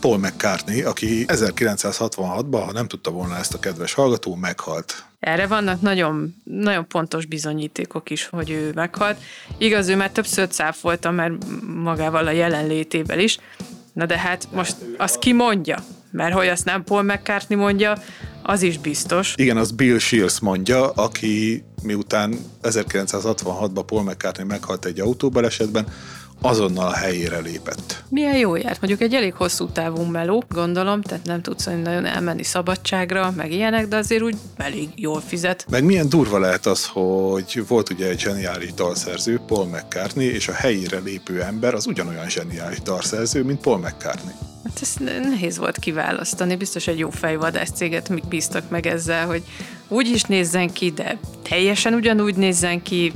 Paul 0.00 0.18
McCartney, 0.18 0.82
aki 0.82 1.24
1966-ban, 1.28 2.62
ha 2.64 2.72
nem 2.72 2.86
tudta 2.86 3.10
volna 3.10 3.36
ezt 3.36 3.54
a 3.54 3.58
kedves 3.58 3.92
hallgató, 3.92 4.34
meghalt. 4.34 5.04
Erre 5.20 5.46
vannak 5.46 5.80
nagyon, 5.80 6.34
nagyon 6.44 6.88
pontos 6.88 7.26
bizonyítékok 7.26 8.10
is, 8.10 8.26
hogy 8.26 8.50
ő 8.50 8.72
meghalt. 8.74 9.18
Igaz, 9.58 9.88
ő 9.88 9.96
már 9.96 10.10
többször 10.10 10.48
cáfolta, 10.48 11.10
mert 11.10 11.32
magával 11.82 12.26
a 12.26 12.30
jelenlétével 12.30 13.18
is, 13.18 13.38
Na 13.94 14.06
de 14.06 14.18
hát 14.18 14.48
most 14.52 14.76
azt 14.98 15.18
ki 15.18 15.32
mondja? 15.32 15.84
Mert 16.10 16.34
hogy 16.34 16.48
azt 16.48 16.64
nem 16.64 16.84
Paul 16.84 17.02
McCartney 17.02 17.58
mondja, 17.58 17.98
az 18.42 18.62
is 18.62 18.78
biztos. 18.78 19.34
Igen, 19.36 19.56
az 19.56 19.70
Bill 19.70 19.98
Shields 19.98 20.40
mondja, 20.40 20.90
aki 20.90 21.64
miután 21.82 22.38
1966-ban 22.62 23.82
Paul 23.86 24.02
McCartney 24.02 24.46
meghalt 24.46 24.84
egy 24.84 25.00
autóbalesetben, 25.00 25.86
azonnal 26.44 26.86
a 26.86 26.92
helyére 26.92 27.38
lépett. 27.38 28.02
Milyen 28.08 28.36
jó 28.36 28.56
járt. 28.56 28.80
Mondjuk 28.80 29.00
egy 29.00 29.14
elég 29.14 29.34
hosszú 29.34 29.68
távú 29.68 30.02
meló, 30.02 30.44
gondolom, 30.48 31.02
tehát 31.02 31.24
nem 31.24 31.42
tudsz 31.42 31.64
nagyon 31.64 32.04
elmenni 32.04 32.42
szabadságra, 32.42 33.32
meg 33.36 33.52
ilyenek, 33.52 33.88
de 33.88 33.96
azért 33.96 34.22
úgy 34.22 34.36
elég 34.56 34.88
jól 34.96 35.20
fizet. 35.26 35.66
Meg 35.70 35.84
milyen 35.84 36.08
durva 36.08 36.38
lehet 36.38 36.66
az, 36.66 36.86
hogy 36.86 37.64
volt 37.68 37.90
ugye 37.90 38.08
egy 38.08 38.20
zseniális 38.20 38.74
dalszerző, 38.74 39.40
Paul 39.46 39.66
McCartney, 39.66 40.26
és 40.26 40.48
a 40.48 40.52
helyére 40.52 40.98
lépő 40.98 41.42
ember 41.42 41.74
az 41.74 41.86
ugyanolyan 41.86 42.28
zseniális 42.28 42.80
dalszerző, 42.80 43.42
mint 43.42 43.60
Paul 43.60 43.78
McCartney. 43.78 44.32
Hát 44.64 44.78
ez 44.80 44.94
nehéz 45.28 45.58
volt 45.58 45.78
kiválasztani, 45.78 46.56
biztos 46.56 46.86
egy 46.86 46.98
jó 46.98 47.10
fejvadász 47.10 47.70
céget 47.74 48.08
még 48.08 48.24
bíztak 48.28 48.70
meg 48.70 48.86
ezzel, 48.86 49.26
hogy 49.26 49.42
úgy 49.88 50.06
is 50.06 50.22
nézzen 50.22 50.72
ki, 50.72 50.90
de 50.90 51.18
teljesen 51.42 51.94
ugyanúgy 51.94 52.34
nézzen 52.36 52.82
ki, 52.82 53.12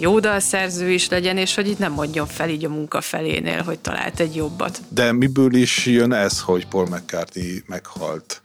jó 0.00 0.20
dalszerző 0.20 0.90
is 0.90 1.08
legyen, 1.08 1.36
és 1.36 1.54
hogy 1.54 1.68
itt 1.68 1.78
nem 1.78 1.92
mondjon 1.92 2.26
fel 2.26 2.48
így 2.48 2.64
a 2.64 2.68
munka 2.68 3.00
felénél, 3.00 3.62
hogy 3.62 3.78
talált 3.78 4.20
egy 4.20 4.34
jobbat. 4.34 4.80
De 4.88 5.12
miből 5.12 5.54
is 5.54 5.86
jön 5.86 6.12
ez, 6.12 6.40
hogy 6.40 6.66
Paul 6.66 6.86
McCartney 6.86 7.62
meghalt? 7.66 8.42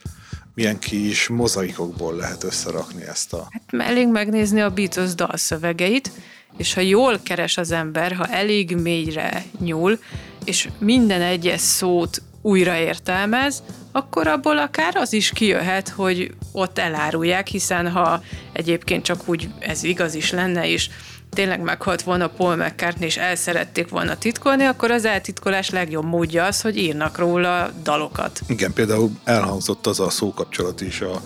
milyen 0.56 0.80
kis 0.80 1.28
mozaikokból 1.28 2.16
lehet 2.16 2.44
összerakni 2.44 3.04
ezt 3.04 3.34
a... 3.34 3.48
Hát 3.50 3.88
elég 3.88 4.08
megnézni 4.08 4.62
a 4.62 4.70
Beatles 4.70 5.16
dalszövegeit, 5.16 6.12
és 6.58 6.74
ha 6.74 6.82
jól 6.82 7.20
keres 7.24 7.58
az 7.58 7.72
ember, 7.72 8.12
ha 8.12 8.28
elég 8.28 8.76
mélyre 8.76 9.44
nyúl, 9.60 10.00
és 10.46 10.70
minden 10.80 11.22
egyes 11.22 11.62
szót 11.62 12.22
újra 12.42 12.78
értelmez, 12.78 13.64
akkor 13.92 14.28
abból 14.28 14.58
akár 14.58 14.96
az 14.96 15.14
is 15.14 15.30
kijöhet, 15.30 15.90
hogy 15.90 16.34
ott 16.52 16.80
elárulják, 16.80 17.48
hiszen 17.48 17.92
ha 17.92 18.24
egyébként 18.54 19.04
csak 19.04 19.22
úgy 19.26 19.50
ez 19.60 19.84
igaz 19.84 20.14
is 20.14 20.32
lenne, 20.32 20.70
és 20.70 20.90
tényleg 21.30 21.62
meghalt 21.62 22.02
volna 22.02 22.28
Paul 22.28 22.56
McCartney, 22.56 23.08
és 23.08 23.18
el 23.18 23.36
szerették 23.36 23.90
volna 23.90 24.18
titkolni, 24.18 24.64
akkor 24.64 24.92
az 24.92 25.06
eltitkolás 25.06 25.70
legjobb 25.70 26.06
módja 26.06 26.46
az, 26.46 26.62
hogy 26.62 26.78
írnak 26.78 27.18
róla 27.18 27.72
dalokat. 27.84 28.42
Igen, 28.48 28.74
például 28.74 29.10
elhangzott 29.24 29.88
az 29.88 30.00
a 30.00 30.10
szókapcsolat 30.10 30.82
is 30.82 31.02
a, 31.02 31.22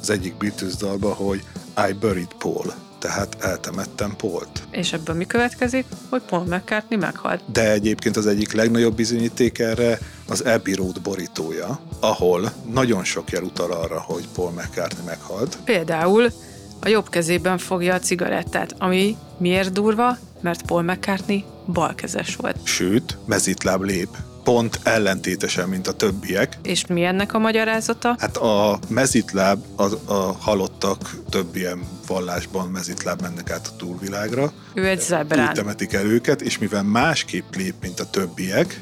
az 0.00 0.10
egyik 0.10 0.36
Beatles 0.36 0.76
dalba, 0.76 1.12
hogy 1.14 1.42
I 1.88 1.92
buried 1.92 2.34
Paul 2.38 2.72
tehát 2.98 3.36
eltemettem 3.40 4.16
Polt. 4.16 4.62
És 4.70 4.92
ebből 4.92 5.16
mi 5.16 5.26
következik? 5.26 5.84
Hogy 6.08 6.22
Paul 6.22 6.44
McCartney 6.44 6.98
meghalt. 6.98 7.42
De 7.52 7.70
egyébként 7.70 8.16
az 8.16 8.26
egyik 8.26 8.52
legnagyobb 8.52 8.94
bizonyíték 8.94 9.58
erre 9.58 9.98
az 10.28 10.40
Abbey 10.40 10.74
Road 10.74 11.00
borítója, 11.00 11.80
ahol 12.00 12.52
nagyon 12.72 13.04
sok 13.04 13.30
jel 13.30 13.42
utal 13.42 13.72
arra, 13.72 14.00
hogy 14.00 14.28
Paul 14.34 14.50
McCartney 14.50 15.04
meghalt. 15.04 15.58
Például 15.64 16.32
a 16.80 16.88
jobb 16.88 17.08
kezében 17.08 17.58
fogja 17.58 17.94
a 17.94 17.98
cigarettát, 17.98 18.74
ami 18.78 19.16
miért 19.38 19.72
durva? 19.72 20.16
Mert 20.40 20.62
Paul 20.62 20.82
McCartney 20.82 21.44
balkezes 21.72 22.36
volt. 22.36 22.56
Sőt, 22.62 23.18
mezitláb 23.26 23.82
lép, 23.82 24.08
pont 24.44 24.80
ellentétesen, 24.82 25.68
mint 25.68 25.86
a 25.86 25.92
többiek. 25.92 26.58
És 26.62 26.86
mi 26.86 27.04
ennek 27.04 27.34
a 27.34 27.38
magyarázata? 27.38 28.14
Hát 28.18 28.36
a 28.36 28.78
mezitláb, 28.88 29.64
a, 29.76 30.12
a 30.12 30.36
halottak 30.38 31.16
több 31.28 31.56
ilyen 31.56 31.80
vallásban 32.06 32.68
mezitláb 32.68 33.20
mennek 33.20 33.50
át 33.50 33.66
a 33.66 33.76
túlvilágra. 33.76 34.52
Ő 34.74 34.86
egy 34.86 35.00
zebrán. 35.00 35.48
Úgy 35.48 35.54
temetik 35.54 35.92
el 35.92 36.06
őket, 36.06 36.42
és 36.42 36.58
mivel 36.58 36.82
másképp 36.82 37.54
lép, 37.54 37.74
mint 37.80 38.00
a 38.00 38.10
többiek, 38.10 38.80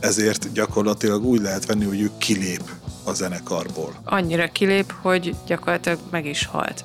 ezért 0.00 0.52
gyakorlatilag 0.52 1.24
úgy 1.24 1.40
lehet 1.40 1.66
venni, 1.66 1.84
hogy 1.84 2.00
ő 2.00 2.10
kilép 2.18 2.62
a 3.04 3.12
zenekarból. 3.12 3.94
Annyira 4.04 4.48
kilép, 4.48 4.94
hogy 5.02 5.34
gyakorlatilag 5.46 5.98
meg 6.10 6.26
is 6.26 6.46
halt. 6.46 6.84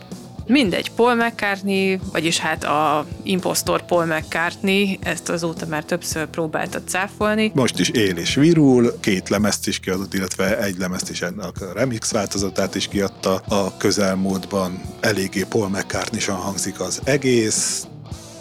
Mindegy, 0.51 0.91
Paul 0.91 1.15
McCartney, 1.15 1.99
vagyis 2.11 2.37
hát 2.37 2.63
a 2.63 3.05
impostor 3.23 3.85
Paul 3.85 4.05
McCartney, 4.05 4.99
ezt 5.01 5.29
azóta 5.29 5.65
már 5.65 5.83
többször 5.83 6.25
próbálta 6.25 6.83
cáfolni. 6.83 7.51
Most 7.55 7.79
is 7.79 7.89
él 7.89 8.17
és 8.17 8.35
virul, 8.35 8.99
két 8.99 9.29
lemezt 9.29 9.67
is 9.67 9.79
kiadott, 9.79 10.13
illetve 10.13 10.57
egy 10.57 10.77
lemezt 10.77 11.09
is 11.09 11.21
ennek 11.21 11.61
a 11.61 11.73
remix 11.73 12.11
változatát 12.11 12.75
is 12.75 12.87
kiadta. 12.87 13.35
A 13.35 13.77
közelmúltban 13.77 14.81
eléggé 14.99 15.43
Paul 15.49 15.69
mccartney 15.69 16.21
hangzik 16.25 16.79
az 16.79 17.01
egész, 17.03 17.87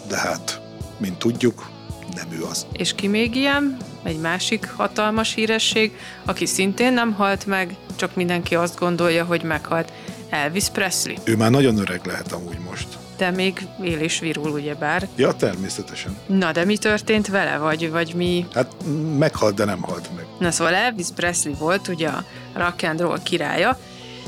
de 0.07 0.17
hát, 0.17 0.61
mint 0.97 1.17
tudjuk, 1.17 1.69
nem 2.15 2.27
ő 2.39 2.43
az. 2.43 2.65
És 2.71 2.93
ki 2.95 3.07
még 3.07 3.35
ilyen? 3.35 3.77
Egy 4.03 4.19
másik 4.19 4.71
hatalmas 4.75 5.33
híresség, 5.33 5.91
aki 6.25 6.45
szintén 6.45 6.93
nem 6.93 7.13
halt 7.13 7.45
meg, 7.45 7.75
csak 7.95 8.15
mindenki 8.15 8.55
azt 8.55 8.79
gondolja, 8.79 9.25
hogy 9.25 9.43
meghalt. 9.43 9.91
Elvis 10.31 10.69
Presley. 10.69 11.15
Ő 11.23 11.35
már 11.35 11.51
nagyon 11.51 11.77
öreg 11.77 12.01
lehet 12.05 12.31
amúgy 12.31 12.57
most. 12.69 12.87
De 13.17 13.31
még 13.31 13.67
él 13.83 13.99
és 13.99 14.19
virul, 14.19 14.49
ugyebár. 14.49 15.07
Ja, 15.15 15.33
természetesen. 15.33 16.17
Na, 16.27 16.51
de 16.51 16.65
mi 16.65 16.77
történt 16.77 17.27
vele, 17.27 17.57
vagy, 17.57 17.89
vagy 17.89 18.13
mi? 18.15 18.45
Hát 18.53 18.75
meghalt, 19.17 19.55
de 19.55 19.65
nem 19.65 19.81
halt 19.81 20.09
meg. 20.15 20.25
Na 20.39 20.51
szóval 20.51 20.73
Elvis 20.73 21.07
Presley 21.15 21.53
volt 21.53 21.87
ugye 21.87 22.07
a 22.07 22.23
rock 22.53 22.83
and 22.83 22.99
roll 22.99 23.19
királya, 23.23 23.79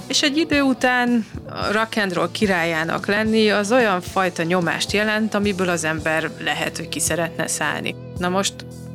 és 0.07 0.21
egy 0.21 0.37
idő 0.37 0.61
után 0.61 1.25
a 1.49 1.71
rock 1.71 1.97
and 1.97 2.13
roll 2.13 2.31
királyának 2.31 3.05
lenni 3.05 3.49
az 3.49 3.71
olyan 3.71 4.01
fajta 4.01 4.43
nyomást 4.43 4.91
jelent, 4.91 5.33
amiből 5.33 5.69
az 5.69 5.83
ember 5.83 6.29
lehet, 6.39 6.77
hogy 6.77 6.89
ki 6.89 6.99
szeretne 6.99 7.47
szállni. 7.47 7.95
Na 8.17 8.29
most 8.29 8.53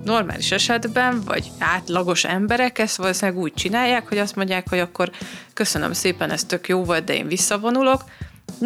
normális 0.08 0.52
esetben, 0.52 1.20
vagy 1.20 1.50
átlagos 1.58 2.24
emberek 2.24 2.78
ezt 2.78 2.96
valószínűleg 2.96 3.40
úgy 3.40 3.54
csinálják, 3.54 4.08
hogy 4.08 4.18
azt 4.18 4.36
mondják, 4.36 4.68
hogy 4.68 4.78
akkor 4.78 5.10
köszönöm 5.54 5.92
szépen, 5.92 6.30
ez 6.30 6.44
tök 6.44 6.68
jó 6.68 6.84
volt, 6.84 7.04
de 7.04 7.14
én 7.14 7.26
visszavonulok, 7.28 8.04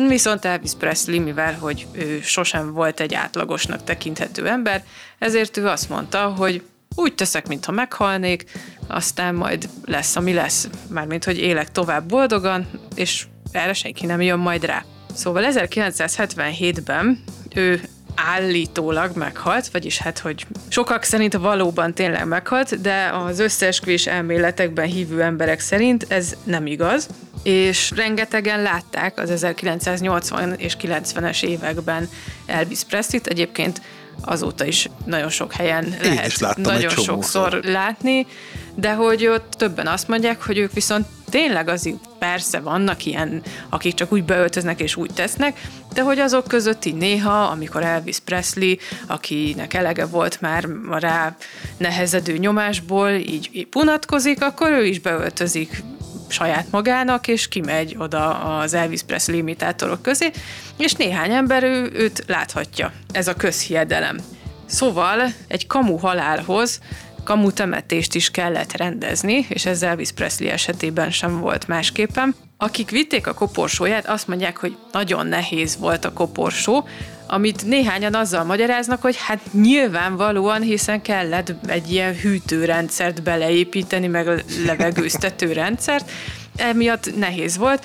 Viszont 0.08 0.44
Elvis 0.44 0.70
Presley, 0.78 1.20
mivel 1.20 1.54
hogy 1.54 1.86
ő 1.92 2.20
sosem 2.22 2.72
volt 2.72 3.00
egy 3.00 3.14
átlagosnak 3.14 3.84
tekinthető 3.84 4.48
ember, 4.48 4.84
ezért 5.18 5.56
ő 5.56 5.66
azt 5.66 5.88
mondta, 5.88 6.26
hogy 6.26 6.62
úgy 6.94 7.14
teszek, 7.14 7.46
mintha 7.46 7.72
meghalnék, 7.72 8.44
aztán 8.86 9.34
majd 9.34 9.68
lesz, 9.84 10.16
ami 10.16 10.32
lesz. 10.32 10.68
Mármint, 10.88 11.24
hogy 11.24 11.38
élek 11.38 11.72
tovább 11.72 12.08
boldogan, 12.08 12.68
és 12.94 13.26
erre 13.52 13.72
senki 13.72 14.06
nem 14.06 14.20
jön 14.20 14.38
majd 14.38 14.64
rá. 14.64 14.84
Szóval 15.14 15.44
1977-ben 15.46 17.22
ő 17.54 17.82
állítólag 18.14 19.16
meghalt, 19.16 19.68
vagyis 19.68 19.98
hát, 19.98 20.18
hogy 20.18 20.46
sokak 20.68 21.02
szerint 21.02 21.34
valóban 21.34 21.94
tényleg 21.94 22.26
meghalt, 22.26 22.80
de 22.80 23.10
az 23.12 23.38
összeesküvés 23.38 24.06
elméletekben 24.06 24.86
hívő 24.86 25.22
emberek 25.22 25.60
szerint 25.60 26.06
ez 26.08 26.36
nem 26.44 26.66
igaz, 26.66 27.08
és 27.42 27.92
rengetegen 27.96 28.62
látták 28.62 29.18
az 29.18 29.30
1980 29.30 30.54
és 30.56 30.76
90-es 30.80 31.42
években 31.42 32.08
Elvis 32.46 32.82
Presley-t, 32.88 33.26
egyébként 33.26 33.80
azóta 34.20 34.64
is 34.64 34.88
nagyon 35.04 35.28
sok 35.28 35.52
helyen 35.52 35.84
Én 36.04 36.14
lehet 36.40 36.56
nagyon 36.56 36.90
sokszor 36.90 37.60
látni, 37.64 38.26
de 38.74 38.92
hogy 38.92 39.26
ott 39.26 39.52
többen 39.52 39.86
azt 39.86 40.08
mondják, 40.08 40.42
hogy 40.42 40.58
ők 40.58 40.72
viszont 40.72 41.06
tényleg 41.32 41.68
azért 41.68 41.96
persze 42.18 42.60
vannak 42.60 43.04
ilyen, 43.04 43.42
akik 43.68 43.94
csak 43.94 44.12
úgy 44.12 44.24
beöltöznek 44.24 44.80
és 44.80 44.96
úgy 44.96 45.10
tesznek, 45.14 45.60
de 45.94 46.02
hogy 46.02 46.18
azok 46.18 46.48
között 46.48 46.84
így 46.84 46.94
néha, 46.94 47.42
amikor 47.42 47.82
Elvis 47.82 48.18
Presley, 48.18 48.74
akinek 49.06 49.74
elege 49.74 50.06
volt 50.06 50.40
már 50.40 50.68
rá 50.90 51.36
nehezedő 51.76 52.36
nyomásból, 52.36 53.10
így, 53.10 53.48
így 53.52 53.66
punatkozik, 53.66 54.42
akkor 54.42 54.70
ő 54.70 54.86
is 54.86 55.00
beöltözik 55.00 55.82
saját 56.28 56.66
magának, 56.70 57.28
és 57.28 57.48
kimegy 57.48 57.96
oda 57.98 58.38
az 58.58 58.74
Elvis 58.74 59.02
Presley 59.02 59.36
imitátorok 59.36 60.02
közé, 60.02 60.30
és 60.76 60.92
néhány 60.92 61.32
ember 61.32 61.62
ő, 61.62 61.90
őt 61.94 62.24
láthatja. 62.26 62.92
Ez 63.12 63.28
a 63.28 63.34
közhiedelem. 63.34 64.18
Szóval 64.66 65.32
egy 65.48 65.66
kamu 65.66 65.96
halálhoz 65.96 66.80
kamu 67.24 67.50
temetést 67.50 68.14
is 68.14 68.30
kellett 68.30 68.76
rendezni, 68.76 69.46
és 69.48 69.66
ez 69.66 69.82
Elvis 69.82 70.12
Presley 70.12 70.48
esetében 70.48 71.10
sem 71.10 71.40
volt 71.40 71.68
másképpen. 71.68 72.34
Akik 72.56 72.90
vitték 72.90 73.26
a 73.26 73.34
koporsóját, 73.34 74.06
azt 74.06 74.28
mondják, 74.28 74.56
hogy 74.56 74.76
nagyon 74.92 75.26
nehéz 75.26 75.76
volt 75.78 76.04
a 76.04 76.12
koporsó, 76.12 76.86
amit 77.26 77.64
néhányan 77.64 78.14
azzal 78.14 78.44
magyaráznak, 78.44 79.02
hogy 79.02 79.16
hát 79.16 79.40
nyilvánvalóan, 79.52 80.62
hiszen 80.62 81.02
kellett 81.02 81.54
egy 81.66 81.92
ilyen 81.92 82.14
hűtőrendszert 82.14 83.22
beleépíteni, 83.22 84.06
meg 84.06 84.44
levegőztető 84.66 85.52
rendszert, 85.52 86.10
emiatt 86.56 87.18
nehéz 87.18 87.56
volt. 87.56 87.84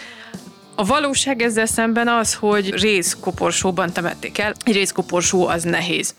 A 0.75 0.85
valóság 0.85 1.41
ezzel 1.41 1.65
szemben 1.65 2.07
az, 2.07 2.33
hogy 2.33 2.69
részkoporsóban 2.69 3.93
temették 3.93 4.37
el. 4.37 4.53
Egy 4.63 4.73
részkoporsó 4.73 5.47
az 5.47 5.63
nehéz. 5.63 6.15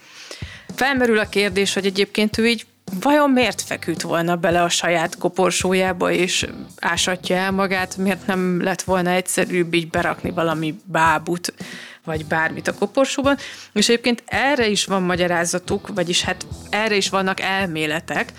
Felmerül 0.75 1.19
a 1.19 1.29
kérdés, 1.29 1.75
hogy 1.75 1.87
egyébként 1.87 2.39
ő 2.39 2.47
így 2.47 2.67
vajon 3.01 3.31
miért 3.31 3.63
feküdt 3.63 4.03
volna 4.03 4.37
bele 4.37 4.63
a 4.63 4.69
saját 4.69 5.19
koporsójába, 5.19 6.11
és 6.11 6.47
ásatja 6.81 7.37
el 7.37 7.51
magát, 7.51 7.97
miért 7.97 8.27
nem 8.27 8.63
lett 8.63 8.83
volna 8.83 9.11
egyszerűbb 9.11 9.75
így 9.75 9.91
berakni 9.91 10.31
valami 10.31 10.75
bábut, 10.85 11.55
vagy 12.05 12.27
bármit 12.27 12.69
a 12.69 12.75
koporsóban. 12.75 13.37
És 13.73 13.89
egyébként 13.89 14.23
erre 14.27 14.67
is 14.67 14.85
van 14.85 15.03
magyarázatuk, 15.03 15.89
vagyis 15.95 16.23
hát 16.23 16.47
erre 16.71 16.97
is 16.97 17.09
vannak 17.09 17.41
elméletek, 17.41 18.33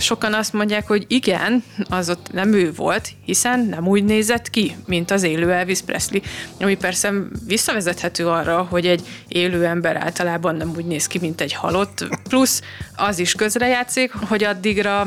sokan 0.00 0.34
azt 0.34 0.52
mondják, 0.52 0.86
hogy 0.86 1.04
igen, 1.08 1.64
az 1.88 2.10
ott 2.10 2.32
nem 2.32 2.52
ő 2.52 2.72
volt, 2.72 3.08
hiszen 3.24 3.60
nem 3.60 3.88
úgy 3.88 4.04
nézett 4.04 4.50
ki, 4.50 4.76
mint 4.86 5.10
az 5.10 5.22
élő 5.22 5.52
Elvis 5.52 5.80
Presley, 5.80 6.20
ami 6.60 6.76
persze 6.76 7.12
visszavezethető 7.46 8.26
arra, 8.26 8.66
hogy 8.70 8.86
egy 8.86 9.06
élő 9.28 9.64
ember 9.64 9.96
általában 9.96 10.56
nem 10.56 10.72
úgy 10.76 10.84
néz 10.84 11.06
ki, 11.06 11.18
mint 11.18 11.40
egy 11.40 11.52
halott, 11.52 12.08
plusz 12.28 12.62
az 12.96 13.18
is 13.18 13.34
közrejátszik, 13.34 14.12
hogy 14.12 14.44
addigra, 14.44 15.06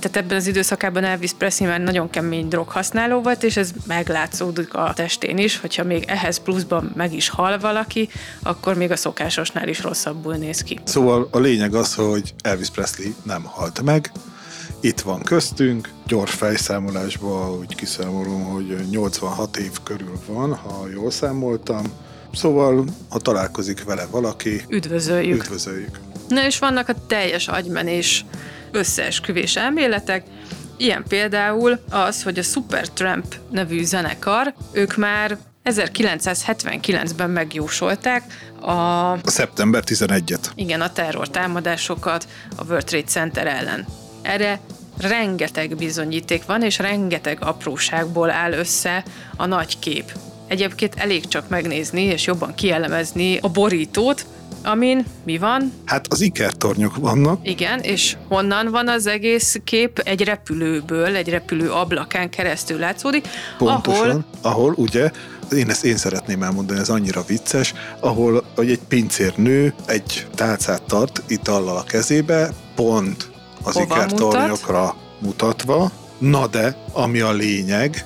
tehát 0.00 0.16
ebben 0.16 0.36
az 0.36 0.46
időszakában 0.46 1.04
Elvis 1.04 1.32
Presley 1.32 1.68
már 1.68 1.80
nagyon 1.80 2.10
kemény 2.10 2.48
droghasználó 2.48 3.20
volt, 3.20 3.42
és 3.42 3.56
ez 3.56 3.70
meglátszódik 3.86 4.74
a 4.74 4.92
testén 4.94 5.38
is, 5.38 5.60
hogyha 5.60 5.84
még 5.84 6.04
ehhez 6.06 6.38
pluszban 6.38 6.92
meg 6.96 7.14
is 7.14 7.28
hal 7.28 7.58
valaki, 7.58 8.08
akkor 8.42 8.74
még 8.74 8.90
a 8.90 8.96
szokásosnál 8.96 9.68
is 9.68 9.82
rosszabbul 9.82 10.34
néz 10.34 10.62
ki. 10.62 10.78
Szóval 10.84 11.28
a 11.30 11.38
lényeg 11.38 11.74
az, 11.74 11.94
hogy 11.94 12.34
Elvis 12.42 12.70
Presley 12.70 13.12
nem 13.22 13.42
halt 13.42 13.82
meg, 13.82 14.12
itt 14.84 15.00
van 15.00 15.22
köztünk, 15.22 15.90
gyors 16.06 16.32
fejszámolásból 16.32 17.58
úgy 17.58 17.74
kiszámolom, 17.74 18.44
hogy 18.44 18.76
86 18.90 19.56
év 19.56 19.72
körül 19.82 20.18
van, 20.26 20.54
ha 20.54 20.88
jól 20.92 21.10
számoltam. 21.10 21.82
Szóval, 22.32 22.84
ha 23.08 23.18
találkozik 23.18 23.84
vele 23.84 24.06
valaki, 24.10 24.64
üdvözöljük. 24.68 25.42
üdvözöljük. 25.42 25.98
Na 26.28 26.46
és 26.46 26.58
vannak 26.58 26.88
a 26.88 26.94
teljes 27.06 27.48
agymenés 27.48 28.24
összeesküvés 28.72 29.56
elméletek, 29.56 30.24
Ilyen 30.76 31.04
például 31.08 31.78
az, 31.90 32.22
hogy 32.22 32.38
a 32.38 32.42
Supertramp 32.42 33.34
nevű 33.50 33.84
zenekar, 33.84 34.54
ők 34.72 34.96
már 34.96 35.38
1979-ben 35.64 37.30
megjósolták 37.30 38.22
a... 38.60 38.70
A 39.12 39.18
szeptember 39.24 39.82
11-et. 39.86 40.46
Igen, 40.54 40.80
a 40.80 40.92
terror 40.92 41.28
támadásokat 41.28 42.28
a 42.56 42.64
World 42.64 42.84
Trade 42.84 43.06
Center 43.06 43.46
ellen. 43.46 43.86
Erre 44.22 44.60
rengeteg 44.98 45.76
bizonyíték 45.76 46.44
van, 46.44 46.62
és 46.62 46.78
rengeteg 46.78 47.38
apróságból 47.40 48.30
áll 48.30 48.52
össze 48.52 49.04
a 49.36 49.46
nagy 49.46 49.78
kép. 49.78 50.12
Egyébként 50.46 50.94
elég 50.96 51.28
csak 51.28 51.48
megnézni 51.48 52.02
és 52.02 52.26
jobban 52.26 52.54
kielemezni 52.54 53.38
a 53.40 53.48
borítót, 53.48 54.26
amin 54.64 55.04
mi 55.24 55.38
van? 55.38 55.72
Hát 55.84 56.06
az 56.08 56.20
ikertornyok 56.20 56.96
vannak. 56.96 57.48
Igen, 57.48 57.80
és 57.80 58.16
honnan 58.28 58.70
van 58.70 58.88
az 58.88 59.06
egész 59.06 59.60
kép? 59.64 59.98
Egy 59.98 60.22
repülőből, 60.22 61.16
egy 61.16 61.28
repülő 61.28 61.70
ablakán 61.70 62.30
keresztül 62.30 62.78
látszódik. 62.78 63.28
Pontosan, 63.58 64.08
ahol, 64.08 64.24
ahol 64.42 64.74
ugye 64.76 65.10
én 65.52 65.70
ezt 65.70 65.84
én 65.84 65.96
szeretném 65.96 66.42
elmondani, 66.42 66.80
ez 66.80 66.88
annyira 66.88 67.24
vicces, 67.26 67.74
ahol 68.00 68.44
hogy 68.54 68.70
egy 68.70 68.80
pincérnő 68.88 69.74
egy 69.86 70.26
tálcát 70.34 70.82
tart 70.82 71.22
itallal 71.26 71.76
a 71.76 71.82
kezébe, 71.82 72.52
pont 72.74 73.32
az 73.62 73.76
ikertornyokra 73.76 74.80
mutat? 74.80 74.96
mutatva. 75.18 75.90
Na 76.18 76.46
de, 76.46 76.76
ami 76.92 77.20
a 77.20 77.32
lényeg, 77.32 78.04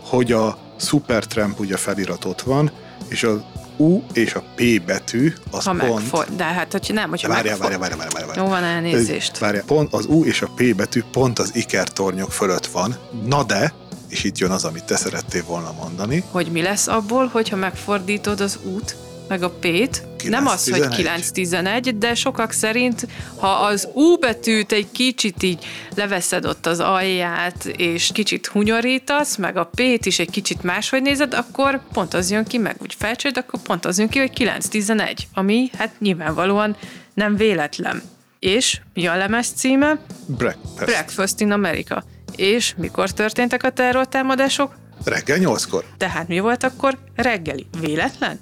hogy 0.00 0.32
a 0.32 0.58
Supertramp 0.76 1.60
ugye 1.60 1.76
feliratot 1.76 2.42
van, 2.42 2.70
és 3.08 3.22
az 3.22 3.38
U 3.76 4.02
és 4.12 4.34
a 4.34 4.42
P 4.54 4.82
betű 4.86 5.32
az 5.50 5.64
ha 5.64 5.74
pont... 5.74 5.94
Megfog, 5.94 6.24
de 6.36 6.44
hát, 6.44 6.72
hogy 6.72 6.90
nem, 6.92 7.08
hogyha 7.08 7.28
várjál, 7.28 7.58
várjál, 7.58 7.78
várjál, 7.78 7.98
várjál, 7.98 8.26
várjál. 8.26 8.44
Jó 8.44 8.50
van, 8.50 8.64
elnézést. 8.64 9.38
Várjál, 9.38 9.64
pont 9.64 9.92
az 9.92 10.06
U 10.06 10.24
és 10.24 10.42
a 10.42 10.48
P 10.56 10.74
betű 10.74 11.02
pont 11.12 11.38
az 11.38 11.50
ikertornyok 11.54 12.32
fölött 12.32 12.66
van. 12.66 12.96
Na 13.26 13.42
de, 13.42 13.72
és 14.08 14.24
itt 14.24 14.38
jön 14.38 14.50
az, 14.50 14.64
amit 14.64 14.84
te 14.84 14.96
szerettél 14.96 15.44
volna 15.44 15.72
mondani. 15.80 16.24
Hogy 16.30 16.50
mi 16.52 16.62
lesz 16.62 16.86
abból, 16.86 17.26
hogyha 17.26 17.56
megfordítod 17.56 18.40
az 18.40 18.58
út, 18.62 18.96
meg 19.28 19.42
a 19.42 19.50
P-t? 19.50 20.02
Nem 20.28 20.46
az, 20.46 20.70
hogy 20.70 20.86
9-11, 20.90 21.92
de 21.94 22.14
sokak 22.14 22.52
szerint, 22.52 23.06
ha 23.36 23.48
az 23.48 23.88
U 23.94 24.16
betűt 24.16 24.72
egy 24.72 24.86
kicsit 24.92 25.42
így 25.42 25.64
leveszed 25.94 26.44
ott 26.44 26.66
az 26.66 26.80
alját, 26.80 27.64
és 27.64 28.10
kicsit 28.12 28.46
hunyorítasz, 28.46 29.36
meg 29.36 29.56
a 29.56 29.70
P-t 29.74 30.06
is 30.06 30.18
egy 30.18 30.30
kicsit 30.30 30.62
máshogy 30.62 31.02
nézed, 31.02 31.34
akkor 31.34 31.80
pont 31.92 32.14
az 32.14 32.30
jön 32.30 32.44
ki, 32.44 32.58
meg 32.58 32.76
úgy 32.82 32.94
felcsőd, 32.98 33.36
akkor 33.36 33.60
pont 33.60 33.84
az 33.84 33.98
jön 33.98 34.08
ki, 34.08 34.18
hogy 34.18 34.32
9-11, 34.34 35.16
ami 35.34 35.70
hát 35.78 36.00
nyilvánvalóan 36.00 36.76
nem 37.14 37.36
véletlen. 37.36 38.02
És 38.38 38.80
mi 38.94 39.06
a 39.06 39.16
lemez 39.16 39.48
címe? 39.48 39.98
Breakfast. 40.26 40.84
Breakfast 40.84 41.40
in 41.40 41.52
America. 41.52 42.04
És 42.36 42.74
mikor 42.76 43.10
történtek 43.10 43.62
a 43.62 43.70
terrortámadások? 43.70 44.74
Reggel 45.04 45.36
nyolckor. 45.36 45.84
Tehát 45.96 46.28
mi 46.28 46.38
volt 46.38 46.62
akkor? 46.62 46.98
Reggeli. 47.14 47.66
Véletlen? 47.80 48.40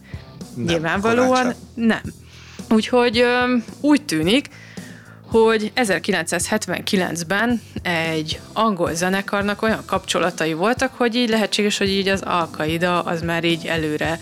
Nem, 0.54 0.66
Nyilvánvalóan 0.66 1.28
korán 1.28 1.54
nem. 1.74 2.02
Úgyhogy 2.70 3.18
ö, 3.18 3.56
úgy 3.80 4.04
tűnik, 4.04 4.48
hogy 5.26 5.72
1979-ben 5.76 7.60
egy 7.82 8.40
angol 8.52 8.94
zenekarnak 8.94 9.62
olyan 9.62 9.82
kapcsolatai 9.86 10.52
voltak, 10.52 10.94
hogy 10.96 11.14
így 11.14 11.28
lehetséges, 11.28 11.78
hogy 11.78 11.88
így 11.88 12.08
az 12.08 12.22
Al-Qaida 12.22 13.00
az 13.00 13.22
már 13.22 13.44
így 13.44 13.66
előre 13.66 14.20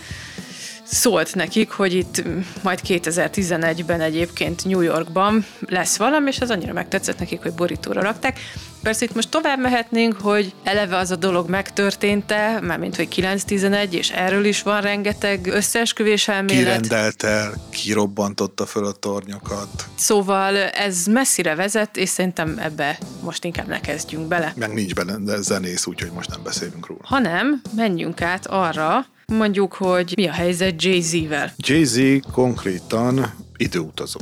szólt 0.83 1.35
nekik, 1.35 1.71
hogy 1.71 1.93
itt 1.93 2.23
majd 2.61 2.79
2011-ben 2.87 4.01
egyébként 4.01 4.65
New 4.65 4.81
Yorkban 4.81 5.45
lesz 5.59 5.97
valami, 5.97 6.27
és 6.27 6.39
az 6.39 6.49
annyira 6.49 6.73
megtetszett 6.73 7.19
nekik, 7.19 7.41
hogy 7.41 7.53
borítóra 7.53 8.01
rakták. 8.01 8.39
Persze 8.83 9.05
itt 9.05 9.15
most 9.15 9.29
tovább 9.29 9.59
mehetnénk, 9.59 10.17
hogy 10.21 10.53
eleve 10.63 10.97
az 10.97 11.11
a 11.11 11.15
dolog 11.15 11.49
megtörtént-e, 11.49 12.59
mármint 12.61 12.95
hogy 12.95 13.07
9-11, 13.15 13.91
és 13.91 14.09
erről 14.09 14.45
is 14.45 14.61
van 14.61 14.81
rengeteg 14.81 15.47
összeesküvés 15.47 16.27
elmélet. 16.27 16.63
Kirendelte, 16.63 17.49
kirobbantotta 17.69 18.65
föl 18.65 18.85
a 18.85 18.91
tornyokat, 18.91 19.85
Szóval 19.95 20.57
ez 20.57 21.05
messzire 21.05 21.55
vezet, 21.55 21.97
és 21.97 22.09
szerintem 22.09 22.57
ebbe 22.59 22.97
most 23.21 23.43
inkább 23.43 23.67
ne 23.67 23.79
kezdjünk 23.79 24.27
bele. 24.27 24.53
meg 24.55 24.73
nincs 24.73 24.93
benne 24.93 25.41
zenész, 25.41 25.85
úgyhogy 25.85 26.11
most 26.11 26.29
nem 26.29 26.43
beszélünk 26.43 26.87
róla. 26.87 27.01
Hanem 27.03 27.61
menjünk 27.75 28.21
át 28.21 28.47
arra, 28.47 29.05
mondjuk, 29.25 29.73
hogy 29.73 30.13
mi 30.15 30.27
a 30.27 30.31
helyzet 30.31 30.83
Jay-Z-vel. 30.83 31.53
Jay-Z 31.57 31.99
konkrétan 32.31 33.33
időutazó. 33.57 34.19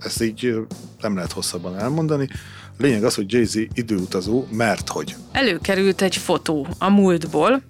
Ezt 0.00 0.22
így 0.22 0.54
nem 1.00 1.14
lehet 1.14 1.32
hosszabban 1.32 1.78
elmondani. 1.78 2.28
Lényeg 2.78 3.04
az, 3.04 3.14
hogy 3.14 3.32
Jay-Z 3.32 3.58
időutazó, 3.74 4.44
mert 4.50 4.88
hogy 4.88 5.14
Előkerült 5.32 6.02
egy 6.02 6.16
fotó 6.16 6.66
a 6.78 6.90
múltból, 6.90 7.62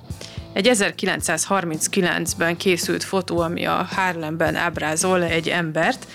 egy 0.53 0.71
1939-ben 0.73 2.57
készült 2.57 3.05
fotó, 3.05 3.39
ami 3.39 3.65
a 3.65 3.89
Harlemben 3.91 4.55
ábrázol 4.55 5.23
egy 5.23 5.49
embert. 5.49 6.07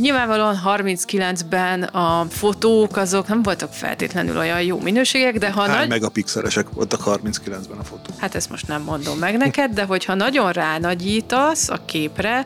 Nyilvánvalóan 0.00 0.60
39-ben 0.64 1.82
a 1.82 2.26
fotók 2.30 2.96
azok 2.96 3.28
nem 3.28 3.42
voltak 3.42 3.72
feltétlenül 3.72 4.38
olyan 4.38 4.62
jó 4.62 4.80
minőségek, 4.80 5.38
de 5.38 5.50
ha 5.50 5.62
hány 5.62 5.78
nagy... 5.78 5.88
megapixelesek 5.88 6.70
voltak 6.70 7.00
39-ben 7.04 7.78
a 7.78 7.84
fotó. 7.84 8.14
Hát 8.18 8.34
ezt 8.34 8.50
most 8.50 8.68
nem 8.68 8.82
mondom 8.82 9.18
meg 9.18 9.36
neked, 9.36 9.72
de 9.72 9.84
hogyha 9.84 10.14
nagyon 10.14 10.52
ránagyítasz 10.52 11.68
a 11.68 11.84
képre, 11.84 12.44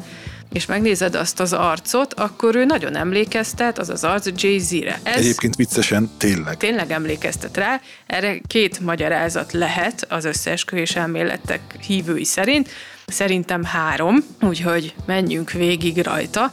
és 0.56 0.66
megnézed 0.66 1.14
azt 1.14 1.40
az 1.40 1.52
arcot, 1.52 2.14
akkor 2.14 2.54
ő 2.54 2.64
nagyon 2.64 2.96
emlékeztet, 2.96 3.78
az 3.78 3.88
az 3.88 4.04
arc 4.04 4.42
Jay-Z-re. 4.42 5.00
Ez 5.02 5.16
Egyébként 5.16 5.56
viccesen 5.56 6.10
tényleg. 6.16 6.56
tényleg 6.56 6.90
emlékeztet 6.90 7.56
rá. 7.56 7.80
Erre 8.06 8.38
két 8.46 8.80
magyarázat 8.80 9.52
lehet 9.52 10.06
az 10.08 10.24
összeesküvés 10.24 10.96
elméletek 10.96 11.60
hívői 11.86 12.24
szerint. 12.24 12.68
Szerintem 13.06 13.64
három, 13.64 14.16
úgyhogy 14.40 14.94
menjünk 15.06 15.50
végig 15.50 16.04
rajta. 16.04 16.52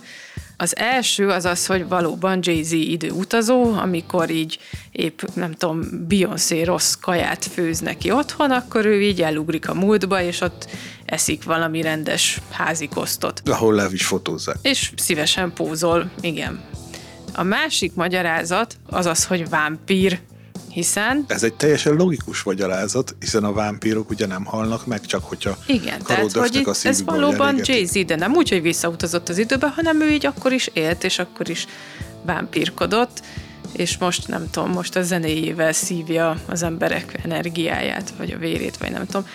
Az 0.57 0.77
első 0.77 1.27
az 1.27 1.45
az, 1.45 1.65
hogy 1.65 1.87
valóban 1.87 2.39
Jay-Z 2.41 2.71
időutazó, 2.71 3.73
amikor 3.73 4.29
így 4.29 4.59
épp, 4.91 5.21
nem 5.33 5.51
tudom, 5.51 6.07
Beyoncé 6.07 6.61
rossz 6.61 6.93
kaját 6.93 7.45
főz 7.45 7.79
neki 7.79 8.11
otthon, 8.11 8.51
akkor 8.51 8.85
ő 8.85 9.01
így 9.01 9.21
elugrik 9.21 9.69
a 9.69 9.73
múltba, 9.73 10.21
és 10.21 10.41
ott 10.41 10.67
eszik 11.13 11.43
valami 11.43 11.81
rendes 11.81 12.41
házi 12.49 12.87
kosztot. 12.87 13.41
Ahol 13.45 13.73
le 13.73 13.87
is 13.91 14.05
fotózzák. 14.05 14.57
És 14.61 14.91
szívesen 14.95 15.53
pózol, 15.53 16.11
igen. 16.21 16.63
A 17.33 17.43
másik 17.43 17.93
magyarázat 17.93 18.77
az 18.89 19.05
az, 19.05 19.25
hogy 19.25 19.49
vámpír, 19.49 20.19
hiszen 20.69 21.25
Ez 21.27 21.43
egy 21.43 21.53
teljesen 21.53 21.93
logikus 21.93 22.43
magyarázat, 22.43 23.15
hiszen 23.19 23.43
a 23.43 23.53
vámpírok 23.53 24.09
ugye 24.09 24.25
nem 24.25 24.45
halnak 24.45 24.85
meg, 24.85 25.05
csak 25.05 25.23
hogyha 25.23 25.57
igen, 25.65 26.01
tehát 26.03 26.31
hogy 26.31 26.61
a 26.65 26.75
ez 26.83 27.03
valóban. 27.03 27.59
Jay-Z, 27.63 28.05
de 28.05 28.15
nem 28.15 28.33
úgy, 28.33 28.49
hogy 28.49 28.61
visszautazott 28.61 29.29
az 29.29 29.37
időbe, 29.37 29.67
hanem 29.67 30.01
ő 30.01 30.09
így 30.09 30.25
akkor 30.25 30.51
is 30.51 30.69
élt, 30.73 31.03
és 31.03 31.19
akkor 31.19 31.49
is 31.49 31.67
vámpírkodott, 32.25 33.21
és 33.71 33.97
most 33.97 34.27
nem 34.27 34.49
tudom, 34.49 34.71
most 34.71 34.95
a 34.95 35.01
zenéjével 35.01 35.73
szívja 35.73 36.37
az 36.45 36.63
emberek 36.63 37.19
energiáját, 37.23 38.13
vagy 38.17 38.31
a 38.31 38.37
vérét, 38.37 38.77
vagy 38.77 38.91
nem 38.91 39.05
tudom. 39.05 39.25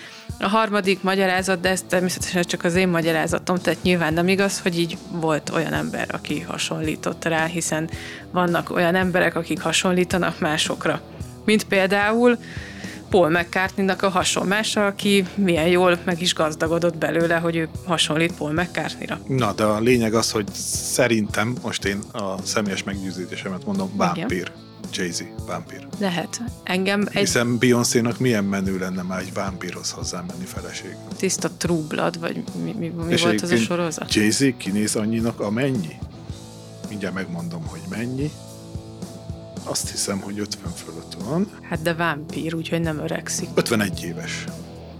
A 0.40 0.48
harmadik 0.48 1.02
magyarázat, 1.02 1.60
de 1.60 1.68
ez 1.68 1.82
természetesen 1.88 2.42
csak 2.42 2.64
az 2.64 2.74
én 2.74 2.88
magyarázatom, 2.88 3.56
tehát 3.56 3.82
nyilván 3.82 4.12
nem 4.12 4.28
igaz, 4.28 4.60
hogy 4.60 4.78
így 4.78 4.98
volt 5.10 5.50
olyan 5.50 5.72
ember, 5.72 6.06
aki 6.12 6.40
hasonlított 6.40 7.24
rá, 7.24 7.44
hiszen 7.44 7.90
vannak 8.30 8.70
olyan 8.70 8.94
emberek, 8.94 9.34
akik 9.34 9.60
hasonlítanak 9.60 10.40
másokra. 10.40 11.00
Mint 11.44 11.64
például 11.64 12.38
Paul 13.10 13.30
McCartney-nak 13.30 14.02
a 14.02 14.08
hasonlása, 14.08 14.86
aki 14.86 15.26
milyen 15.34 15.66
jól 15.66 15.98
meg 16.04 16.22
is 16.22 16.34
gazdagodott 16.34 16.96
belőle, 16.96 17.36
hogy 17.36 17.56
ő 17.56 17.68
hasonlít 17.86 18.32
Paul 18.32 18.52
McCartney-ra. 18.52 19.18
Na, 19.26 19.52
de 19.52 19.64
a 19.64 19.80
lényeg 19.80 20.14
az, 20.14 20.30
hogy 20.30 20.46
szerintem, 20.92 21.56
most 21.62 21.84
én 21.84 21.98
a 22.12 22.42
személyes 22.42 22.82
meggyőződésemet 22.82 23.64
mondom, 23.64 23.90
vámpír. 23.96 24.52
Jay-Z, 24.92 25.24
vámpír. 25.46 25.86
Lehet. 25.98 26.40
Engem 26.62 27.06
egy 27.10 27.18
Hiszen 27.18 27.58
Beyoncé-nak 27.58 28.18
milyen 28.18 28.44
menő 28.44 28.78
lenne 28.78 29.02
már 29.02 29.20
egy 29.20 29.32
vámpírhoz 29.32 29.90
hozzámenni 29.90 30.44
feleség. 30.44 30.96
tiszta 31.16 31.50
True 31.56 31.82
Blood, 31.88 32.20
vagy 32.20 32.42
mi, 32.64 32.74
mi, 32.78 32.88
mi 32.88 33.12
És 33.12 33.22
volt 33.22 33.42
az 33.42 33.50
a 33.50 33.56
sorozat? 33.56 34.14
Jay-Z 34.14 34.44
kinéz 34.56 34.96
annyinak, 34.96 35.40
amennyi. 35.40 35.96
Mindjárt 36.88 37.14
megmondom, 37.14 37.66
hogy 37.66 37.80
mennyi. 37.88 38.30
Azt 39.68 39.90
hiszem, 39.90 40.20
hogy 40.20 40.38
50 40.38 40.72
fölött 40.72 41.16
van. 41.24 41.50
Hát 41.62 41.82
de 41.82 41.94
vámpír, 41.94 42.54
úgyhogy 42.54 42.80
nem 42.80 42.98
öregszik. 42.98 43.48
51 43.54 44.04
éves. 44.04 44.44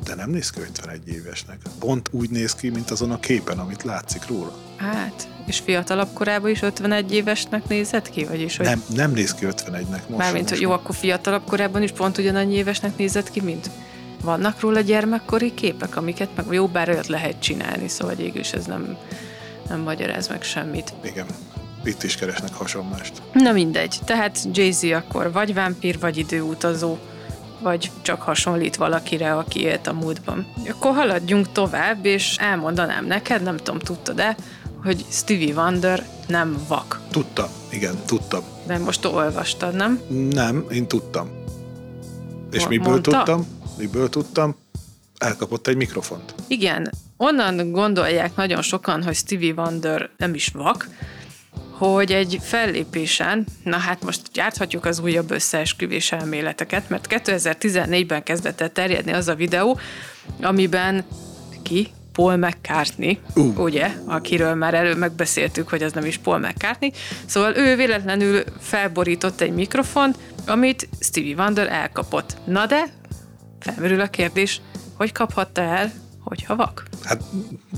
De 0.05 0.15
nem 0.15 0.31
néz 0.31 0.51
ki 0.51 0.61
51 0.61 1.09
évesnek. 1.09 1.59
Pont 1.79 2.09
úgy 2.13 2.31
néz 2.31 2.55
ki, 2.55 2.69
mint 2.69 2.91
azon 2.91 3.11
a 3.11 3.21
képen, 3.21 3.59
amit 3.59 3.83
látszik 3.83 4.27
róla. 4.27 4.53
Hát, 4.77 5.29
és 5.47 5.59
fiatalabb 5.59 6.09
korában 6.13 6.51
is 6.51 6.63
51 6.63 7.13
évesnek 7.13 7.69
nézett 7.69 8.11
ki? 8.11 8.25
Vagyis, 8.25 8.57
hogy 8.57 8.67
Nem, 8.67 8.83
nem 8.95 9.11
néz 9.13 9.35
ki 9.35 9.47
51-nek 9.51 10.07
most. 10.09 10.17
Mármint, 10.19 10.49
hogy 10.49 10.61
jó, 10.61 10.71
akkor 10.71 10.95
fiatalabb 10.95 11.45
korában 11.45 11.83
is 11.83 11.93
pont 11.93 12.19
ugyanannyi 12.19 12.55
évesnek 12.55 12.97
nézett 12.97 13.31
ki, 13.31 13.41
mint 13.41 13.71
vannak 14.23 14.61
róla 14.61 14.81
gyermekkori 14.81 15.55
képek, 15.55 15.97
amiket 15.97 16.29
meg 16.37 16.47
jó, 16.51 16.67
bár 16.67 16.89
olyat 16.89 17.07
lehet 17.07 17.41
csinálni, 17.41 17.89
szóval 17.89 18.15
végül 18.15 18.41
is 18.41 18.53
ez 18.53 18.65
nem, 18.65 18.97
nem 19.69 19.81
magyaráz 19.81 20.29
meg 20.29 20.43
semmit. 20.43 20.95
Igen. 21.05 21.27
Itt 21.85 22.03
is 22.03 22.17
keresnek 22.17 22.55
hasonlást. 22.55 23.23
Na 23.33 23.53
mindegy, 23.53 23.99
tehát 24.05 24.39
Jay-Z 24.53 24.83
akkor 24.83 25.33
vagy 25.33 25.55
vámpír, 25.55 25.99
vagy 25.99 26.17
időutazó, 26.17 26.97
vagy 27.61 27.91
csak 28.03 28.23
hasonlít 28.23 28.77
valakire, 28.77 29.37
aki 29.37 29.61
élt 29.61 29.87
a 29.87 29.93
múltban. 29.93 30.47
Akkor 30.69 30.95
haladjunk 30.95 31.53
tovább, 31.53 32.05
és 32.05 32.37
elmondanám 32.39 33.07
neked, 33.07 33.43
nem 33.43 33.57
tudom, 33.57 33.79
tudtad-e, 33.79 34.37
hogy 34.83 35.05
Stevie 35.11 35.55
Wonder 35.55 36.07
nem 36.27 36.65
vak. 36.69 37.01
Tudtam. 37.11 37.49
Igen, 37.71 37.95
tudtam. 38.07 38.43
De 38.67 38.79
most 38.79 39.05
olvastad, 39.05 39.75
nem? 39.75 40.01
Nem, 40.31 40.65
én 40.71 40.87
tudtam. 40.89 41.29
És 42.51 42.61
Mo- 42.61 42.69
miből 42.69 42.91
mondta? 42.91 43.11
tudtam? 43.11 43.47
Miből 43.79 44.09
tudtam? 44.09 44.57
Elkapott 45.19 45.67
egy 45.67 45.77
mikrofont. 45.77 46.35
Igen, 46.47 46.91
onnan 47.17 47.71
gondolják 47.73 48.37
nagyon 48.37 48.63
sokan, 48.63 49.03
hogy 49.03 49.15
Stevie 49.15 49.53
Wonder 49.57 50.11
nem 50.17 50.35
is 50.35 50.49
vak, 50.49 50.89
hogy 51.79 52.13
egy 52.13 52.39
fellépésen, 52.43 53.47
na 53.65 53.77
hát 53.77 54.05
most 54.05 54.21
gyárthatjuk 54.33 54.85
az 54.85 54.99
újabb 54.99 55.31
összeesküvés 55.31 56.13
elméleteket, 56.13 56.89
mert 56.89 57.07
2014-ben 57.11 58.23
kezdett 58.23 58.61
el 58.61 58.73
terjedni 58.73 59.13
az 59.13 59.29
a 59.29 59.35
videó, 59.35 59.79
amiben 60.43 61.05
ki? 61.63 61.89
Paul 62.13 62.37
McCartney, 62.37 63.21
Ú. 63.35 63.53
ugye, 63.57 63.91
akiről 64.05 64.55
már 64.55 64.75
elő 64.75 64.95
megbeszéltük, 64.95 65.69
hogy 65.69 65.83
az 65.83 65.93
nem 65.93 66.05
is 66.05 66.19
Paul 66.19 66.39
McCartney. 66.39 66.93
Szóval 67.27 67.57
ő 67.57 67.77
véletlenül 67.77 68.45
felborított 68.61 69.41
egy 69.41 69.53
mikrofont, 69.53 70.19
amit 70.47 70.89
Stevie 71.01 71.35
Wonder 71.37 71.69
elkapott. 71.73 72.37
Na 72.45 72.67
de, 72.67 72.85
felmerül 73.61 74.01
a 74.01 74.07
kérdés, 74.07 74.61
hogy 74.97 75.13
kaphatta 75.13 75.61
el, 75.61 75.93
hogyha 76.21 76.57
vak? 76.57 76.83
Hát 77.05 77.23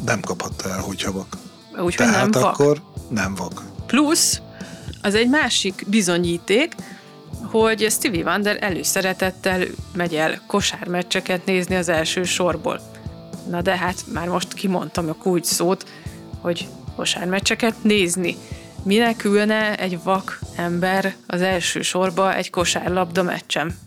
nem 0.04 0.20
kaphatta 0.20 0.70
el, 0.70 0.80
hogyha 0.80 1.12
vak. 1.12 1.36
Úgyhogy 1.72 1.94
Tehát 1.94 2.30
nem 2.30 2.42
vak. 2.42 2.52
akkor 2.52 2.82
nem 3.08 3.34
vak. 3.34 3.62
Plusz, 3.90 4.40
az 5.02 5.14
egy 5.14 5.28
másik 5.28 5.84
bizonyíték, 5.86 6.74
hogy 7.42 7.86
Stevie 7.90 8.24
Wonder 8.24 8.56
előszeretettel 8.60 9.62
megy 9.94 10.14
el 10.14 10.42
kosármeccseket 10.46 11.44
nézni 11.44 11.74
az 11.74 11.88
első 11.88 12.22
sorból. 12.22 12.80
Na 13.48 13.62
de 13.62 13.76
hát 13.76 14.04
már 14.12 14.28
most 14.28 14.54
kimondtam 14.54 15.08
a 15.08 15.14
kulcs 15.14 15.46
szót, 15.46 15.86
hogy 16.40 16.68
kosármeccseket 16.96 17.74
nézni. 17.82 18.36
Minek 18.82 19.24
ülne 19.24 19.76
egy 19.76 20.02
vak 20.02 20.38
ember 20.56 21.14
az 21.26 21.42
első 21.42 21.82
sorba 21.82 22.34
egy 22.34 22.50
kosárlabda 22.50 23.22
meccsen? 23.22 23.78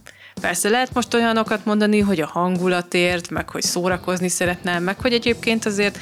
Persze 0.41 0.69
lehet 0.69 0.93
most 0.93 1.13
olyanokat 1.13 1.65
mondani, 1.65 1.99
hogy 1.99 2.21
a 2.21 2.27
hangulatért, 2.27 3.29
meg 3.29 3.49
hogy 3.49 3.63
szórakozni 3.63 4.29
szeretne, 4.29 4.79
meg 4.79 4.99
hogy 4.99 5.13
egyébként 5.13 5.65
azért 5.65 5.99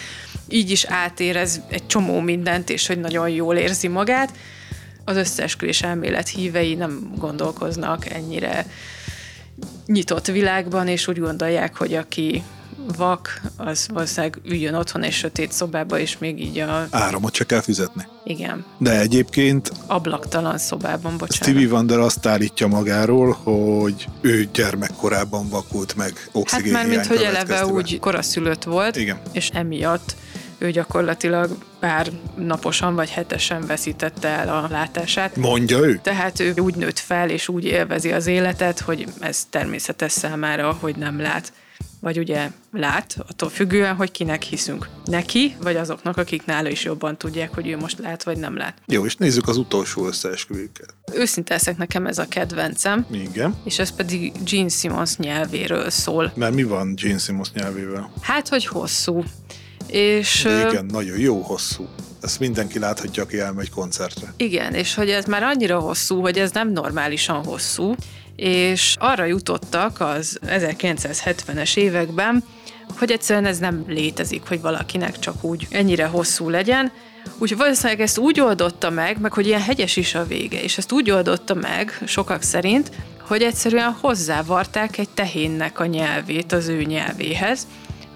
így 0.52 0.70
is 0.70 0.86
átérez 0.86 1.62
egy 1.70 1.88
csomó 1.88 2.20
mindent, 2.20 2.70
és 2.70 2.88
hogy 2.88 3.00
nagyon 3.00 3.30
jól 3.30 3.56
érzi 3.56 3.88
magát. 3.88 4.34
Az 5.06 5.16
összeesküvés 5.16 5.82
elmélet 5.82 6.28
hívei 6.28 6.76
nem 6.76 7.12
gondolkoznak 7.18 8.10
ennyire 8.10 8.66
nyitott 9.86 10.26
világban, 10.28 10.88
és 10.88 11.08
úgy 11.08 11.20
gondolják, 11.20 11.78
hogy 11.78 11.94
aki 11.94 12.44
vak, 12.98 13.42
az 13.58 13.88
valószínűleg 13.94 14.40
üljön 14.46 14.74
otthon 14.74 15.04
egy 15.04 15.12
sötét 15.12 15.52
szobába, 15.52 16.00
és 16.00 16.18
még 16.18 16.42
így 16.42 16.60
a... 16.60 16.88
Áramot 16.90 17.34
csak 17.34 17.48
kell 17.48 17.62
fizetni. 17.62 18.04
Igen. 18.24 18.66
De 18.78 19.00
egyébként 19.00 19.72
Ablaktalan 19.88 20.58
szobában, 20.58 21.18
bocsánat. 21.18 21.34
Stevie 21.34 21.68
Wonder 21.68 22.00
azt 22.00 22.26
állítja 22.26 22.68
magáról, 22.68 23.32
hogy 23.32 24.08
ő 24.22 24.50
gyermekkorában 24.54 25.50
vakult 25.50 25.96
meg 25.96 26.14
Hát 26.18 26.30
oxigén 26.32 26.72
már 26.72 26.88
mint 26.88 27.06
hogy 27.06 27.22
eleve 27.22 27.66
úgy 27.66 28.00
koraszülött 28.00 28.64
volt, 28.64 28.96
Igen. 28.96 29.22
és 29.32 29.50
emiatt 29.54 30.16
ő 30.62 30.72
gyakorlatilag 30.72 31.58
pár 31.80 32.12
naposan 32.36 32.96
vagy 32.96 33.10
hetesen 33.10 33.66
veszítette 33.66 34.28
el 34.28 34.50
a 34.50 34.68
látását. 34.70 35.36
Mondja 35.36 35.78
ő? 35.80 36.00
Tehát 36.04 36.40
ő 36.40 36.54
úgy 36.58 36.76
nőtt 36.76 37.00
fel, 37.00 37.30
és 37.30 37.48
úgy 37.48 37.66
élvezi 37.66 38.12
az 38.12 38.28
életet, 38.28 38.80
hogy 38.80 39.08
ez 39.20 39.46
természetes 39.50 40.12
számára, 40.12 40.78
hogy 40.80 40.96
nem 40.96 41.20
lát. 41.20 41.54
Vagy 42.00 42.20
ugye 42.20 42.50
lát, 42.72 43.18
attól 43.28 43.50
függően, 43.50 43.96
hogy 43.96 44.12
kinek 44.12 44.42
hiszünk. 44.42 44.90
Neki, 45.06 45.56
vagy 45.62 45.76
azoknak, 45.76 46.18
akik 46.18 46.46
nála 46.46 46.70
is 46.70 46.84
jobban 46.84 47.18
tudják, 47.18 47.54
hogy 47.54 47.68
ő 47.68 47.78
most 47.78 48.00
lát, 48.00 48.24
vagy 48.24 48.38
nem 48.38 48.58
lát. 48.58 48.78
Jó, 48.86 49.06
és 49.06 49.16
nézzük 49.16 49.48
az 49.48 49.58
utolsó 49.58 50.08
összeesküvőket. 50.08 50.94
Őszinte 51.14 51.54
leszek, 51.54 51.78
nekem 51.78 52.06
ez 52.06 52.18
a 52.18 52.26
kedvencem, 52.28 53.06
Igen. 53.12 53.56
és 53.64 53.80
ez 53.80 53.96
pedig 53.96 54.32
Gene 54.46 54.70
Simmons 54.70 55.18
nyelvéről 55.18 55.90
szól. 55.90 56.32
Mert 56.36 56.54
mi 56.54 56.64
van 56.64 56.96
Gene 56.96 57.18
Simmons 57.18 57.52
nyelvével? 57.52 58.12
Hát, 58.22 58.48
hogy 58.48 58.66
hosszú. 58.66 59.24
És 59.92 60.46
ö, 60.46 60.70
Igen, 60.70 60.86
nagyon 60.86 61.20
jó 61.20 61.42
hosszú. 61.42 61.88
Ezt 62.22 62.40
mindenki 62.40 62.80
láthatja, 62.80 63.24
aki 63.24 63.40
elmegy 63.40 63.70
koncertre. 63.70 64.34
Igen, 64.38 64.74
és 64.74 64.94
hogy 64.94 65.10
ez 65.10 65.26
már 65.26 65.44
annyira 65.44 65.80
hosszú, 65.80 66.22
hogy 66.22 66.38
ez 66.38 66.52
nem 66.52 66.72
normálisan 66.72 67.44
hosszú, 67.44 67.96
és 68.36 68.96
arra 69.00 69.26
jutottak 69.26 70.00
az 70.00 70.40
1970-es 70.48 71.78
években, 71.78 72.44
hogy 73.00 73.12
egyszerűen 73.12 73.46
ez 73.46 73.58
nem 73.58 73.84
létezik, 73.88 74.42
hogy 74.48 74.62
valakinek 74.62 75.20
csak 75.20 75.44
úgy 75.44 75.68
ennyire 75.70 76.06
hosszú 76.06 76.50
legyen, 76.50 76.92
Úgyhogy 77.38 77.58
valószínűleg 77.58 78.02
ezt 78.02 78.18
úgy 78.18 78.40
oldotta 78.40 78.90
meg, 78.90 79.20
meg 79.20 79.34
hogy 79.34 79.48
ilyen 79.48 79.62
hegyes 79.62 79.96
is 79.96 80.16
a 80.16 80.26
vége, 80.26 80.62
és 80.62 80.78
ezt 80.78 80.92
úgy 80.92 81.12
oldotta 81.12 81.54
meg, 81.54 82.02
sokak 82.06 82.42
szerint, 82.42 82.92
hogy 83.28 83.42
egyszerűen 83.42 83.98
hozzávarták 84.02 84.98
egy 84.98 85.10
tehénnek 85.10 85.80
a 85.80 85.86
nyelvét 85.86 86.52
az 86.52 86.68
ő 86.68 86.84
nyelvéhez, 86.84 87.68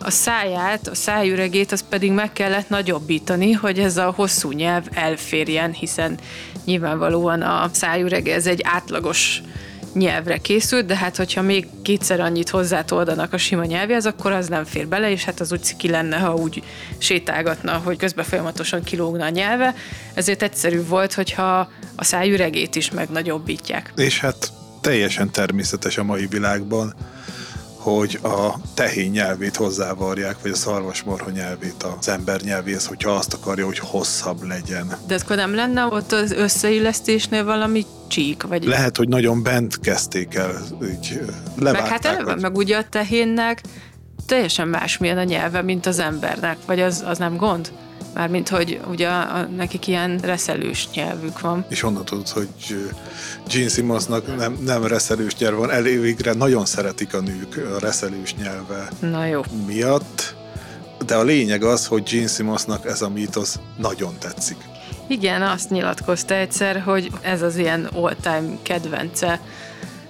a 0.06 0.12
száját, 0.12 0.88
a 0.88 0.96
szájüregét, 0.96 1.72
az 1.72 1.84
pedig 1.90 2.12
meg 2.12 2.34
kellett 2.34 2.70
nagyobbítani, 2.70 3.52
hogy 3.52 3.80
ez 3.80 3.98
a 3.98 4.14
hosszú 4.16 4.52
nyelv 4.52 4.84
elférjen, 4.92 5.72
hiszen 5.72 6.18
nyilvánvalóan 6.66 7.42
a 7.42 7.70
szájürege 7.72 8.34
ez 8.34 8.48
egy 8.48 8.62
átlagos 8.64 9.42
nyelvre 9.94 10.38
készült, 10.38 10.86
de 10.86 10.96
hát 10.96 11.16
hogyha 11.16 11.42
még 11.42 11.68
kétszer 11.82 12.20
annyit 12.20 12.50
hozzátoldanak 12.50 13.34
a 13.34 13.38
sima 13.38 13.66
nyelvhez, 13.66 14.06
akkor 14.06 14.32
az 14.32 14.48
nem 14.48 14.64
fér 14.64 14.88
bele, 14.88 15.12
és 15.12 15.24
hát 15.24 15.40
az 15.40 15.52
úgy 15.52 15.64
ciki 15.64 15.90
lenne, 15.90 16.18
ha 16.18 16.34
úgy 16.34 16.64
sétálgatna, 16.98 17.82
hogy 17.84 17.98
közben 17.98 18.26
folyamatosan 18.26 18.84
kilógna 18.84 19.26
a 19.26 19.30
nyelve, 19.30 19.76
ezért 20.14 20.42
egyszerű 20.42 20.86
volt, 20.86 21.14
hogyha 21.14 21.70
a 21.96 22.04
szájüregét 22.04 22.76
is 22.76 22.92
megnagyobbítják. 22.92 23.94
És 23.96 24.20
hát 24.20 24.52
teljesen 24.82 25.32
természetes 25.32 25.98
a 25.98 26.04
mai 26.04 26.26
világban, 26.26 26.94
hogy 27.86 28.20
a 28.24 28.54
tehén 28.74 29.12
nyelvét 29.12 29.56
hozzávarják, 29.56 30.36
vagy 30.42 30.52
a 30.52 30.56
szarvasmarha 30.56 31.30
nyelvét 31.30 31.86
az 32.00 32.08
ember 32.08 32.42
nyelvéhez, 32.42 32.86
hogyha 32.86 33.12
azt 33.12 33.34
akarja, 33.34 33.66
hogy 33.66 33.80
hosszabb 33.80 34.44
legyen. 34.44 34.98
De 35.08 35.18
akkor 35.24 35.36
nem 35.36 35.56
lenne 35.56 35.86
ott 35.86 36.12
az 36.12 36.32
összeillesztésnél 36.32 37.44
valami 37.44 37.86
csík, 38.08 38.44
vagy 38.44 38.64
Lehet, 38.64 38.98
hogy 38.98 39.08
nagyon 39.08 39.44
bent 39.44 39.80
kezdték 39.80 40.36
el, 40.36 40.62
így. 40.84 41.22
Meg 41.60 41.76
hát 41.88 42.06
eleve, 42.06 42.24
vagy- 42.24 42.42
meg 42.42 42.58
ugye 42.58 42.78
a 42.78 42.84
tehénnek 42.90 43.62
teljesen 44.26 44.68
másmilyen 44.68 45.18
a 45.18 45.24
nyelve, 45.24 45.62
mint 45.62 45.86
az 45.86 46.00
embernek, 46.00 46.58
vagy 46.66 46.80
az, 46.80 47.04
az 47.08 47.18
nem 47.18 47.36
gond? 47.38 47.72
Mármint, 48.16 48.50
hogy 48.50 48.80
ugye 48.90 49.08
a, 49.10 49.48
nekik 49.56 49.88
ilyen 49.88 50.18
reszelős 50.18 50.90
nyelvük 50.94 51.40
van. 51.40 51.66
És 51.70 51.82
honnan 51.82 52.06
tudod, 52.06 52.30
hogy 52.30 52.48
Gene 53.52 53.70
Simmonsnak 53.70 54.38
nem, 54.38 54.58
nem 54.66 54.86
reszelős 54.86 55.36
nyelv 55.36 55.56
van, 55.56 55.72
elég 55.72 56.30
nagyon 56.38 56.66
szeretik 56.66 57.14
a 57.14 57.20
nők 57.20 57.72
a 57.76 57.80
reszelős 57.80 58.36
nyelve 58.36 58.90
Na 59.00 59.26
jó. 59.26 59.42
miatt, 59.66 60.36
de 61.06 61.16
a 61.16 61.24
lényeg 61.24 61.64
az, 61.64 61.86
hogy 61.86 62.04
Gene 62.04 62.28
Simmonsnak 62.28 62.86
ez 62.86 63.02
a 63.02 63.10
mítosz 63.10 63.60
nagyon 63.78 64.14
tetszik. 64.20 64.58
Igen, 65.08 65.42
azt 65.42 65.70
nyilatkozta 65.70 66.34
egyszer, 66.34 66.82
hogy 66.82 67.12
ez 67.22 67.42
az 67.42 67.58
ilyen 67.58 67.90
all-time 67.94 68.58
kedvence, 68.62 69.42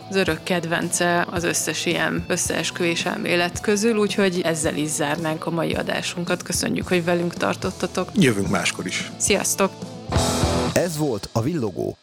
az 0.09 0.15
örök 0.15 0.43
kedvence 0.43 1.27
az 1.31 1.43
összes 1.43 1.85
ilyen 1.85 2.23
összeesküvés 2.27 3.05
elmélet 3.05 3.61
közül, 3.61 3.97
úgyhogy 3.97 4.41
ezzel 4.41 4.75
is 4.75 4.89
zárnánk 4.89 5.45
a 5.45 5.49
mai 5.49 5.73
adásunkat. 5.73 6.43
Köszönjük, 6.43 6.87
hogy 6.87 7.03
velünk 7.03 7.33
tartottatok. 7.33 8.09
Jövünk 8.15 8.49
máskor 8.49 8.85
is. 8.85 9.11
Sziasztok! 9.17 9.71
Ez 10.73 10.97
volt 10.97 11.29
a 11.31 11.41
Villogó, 11.41 11.97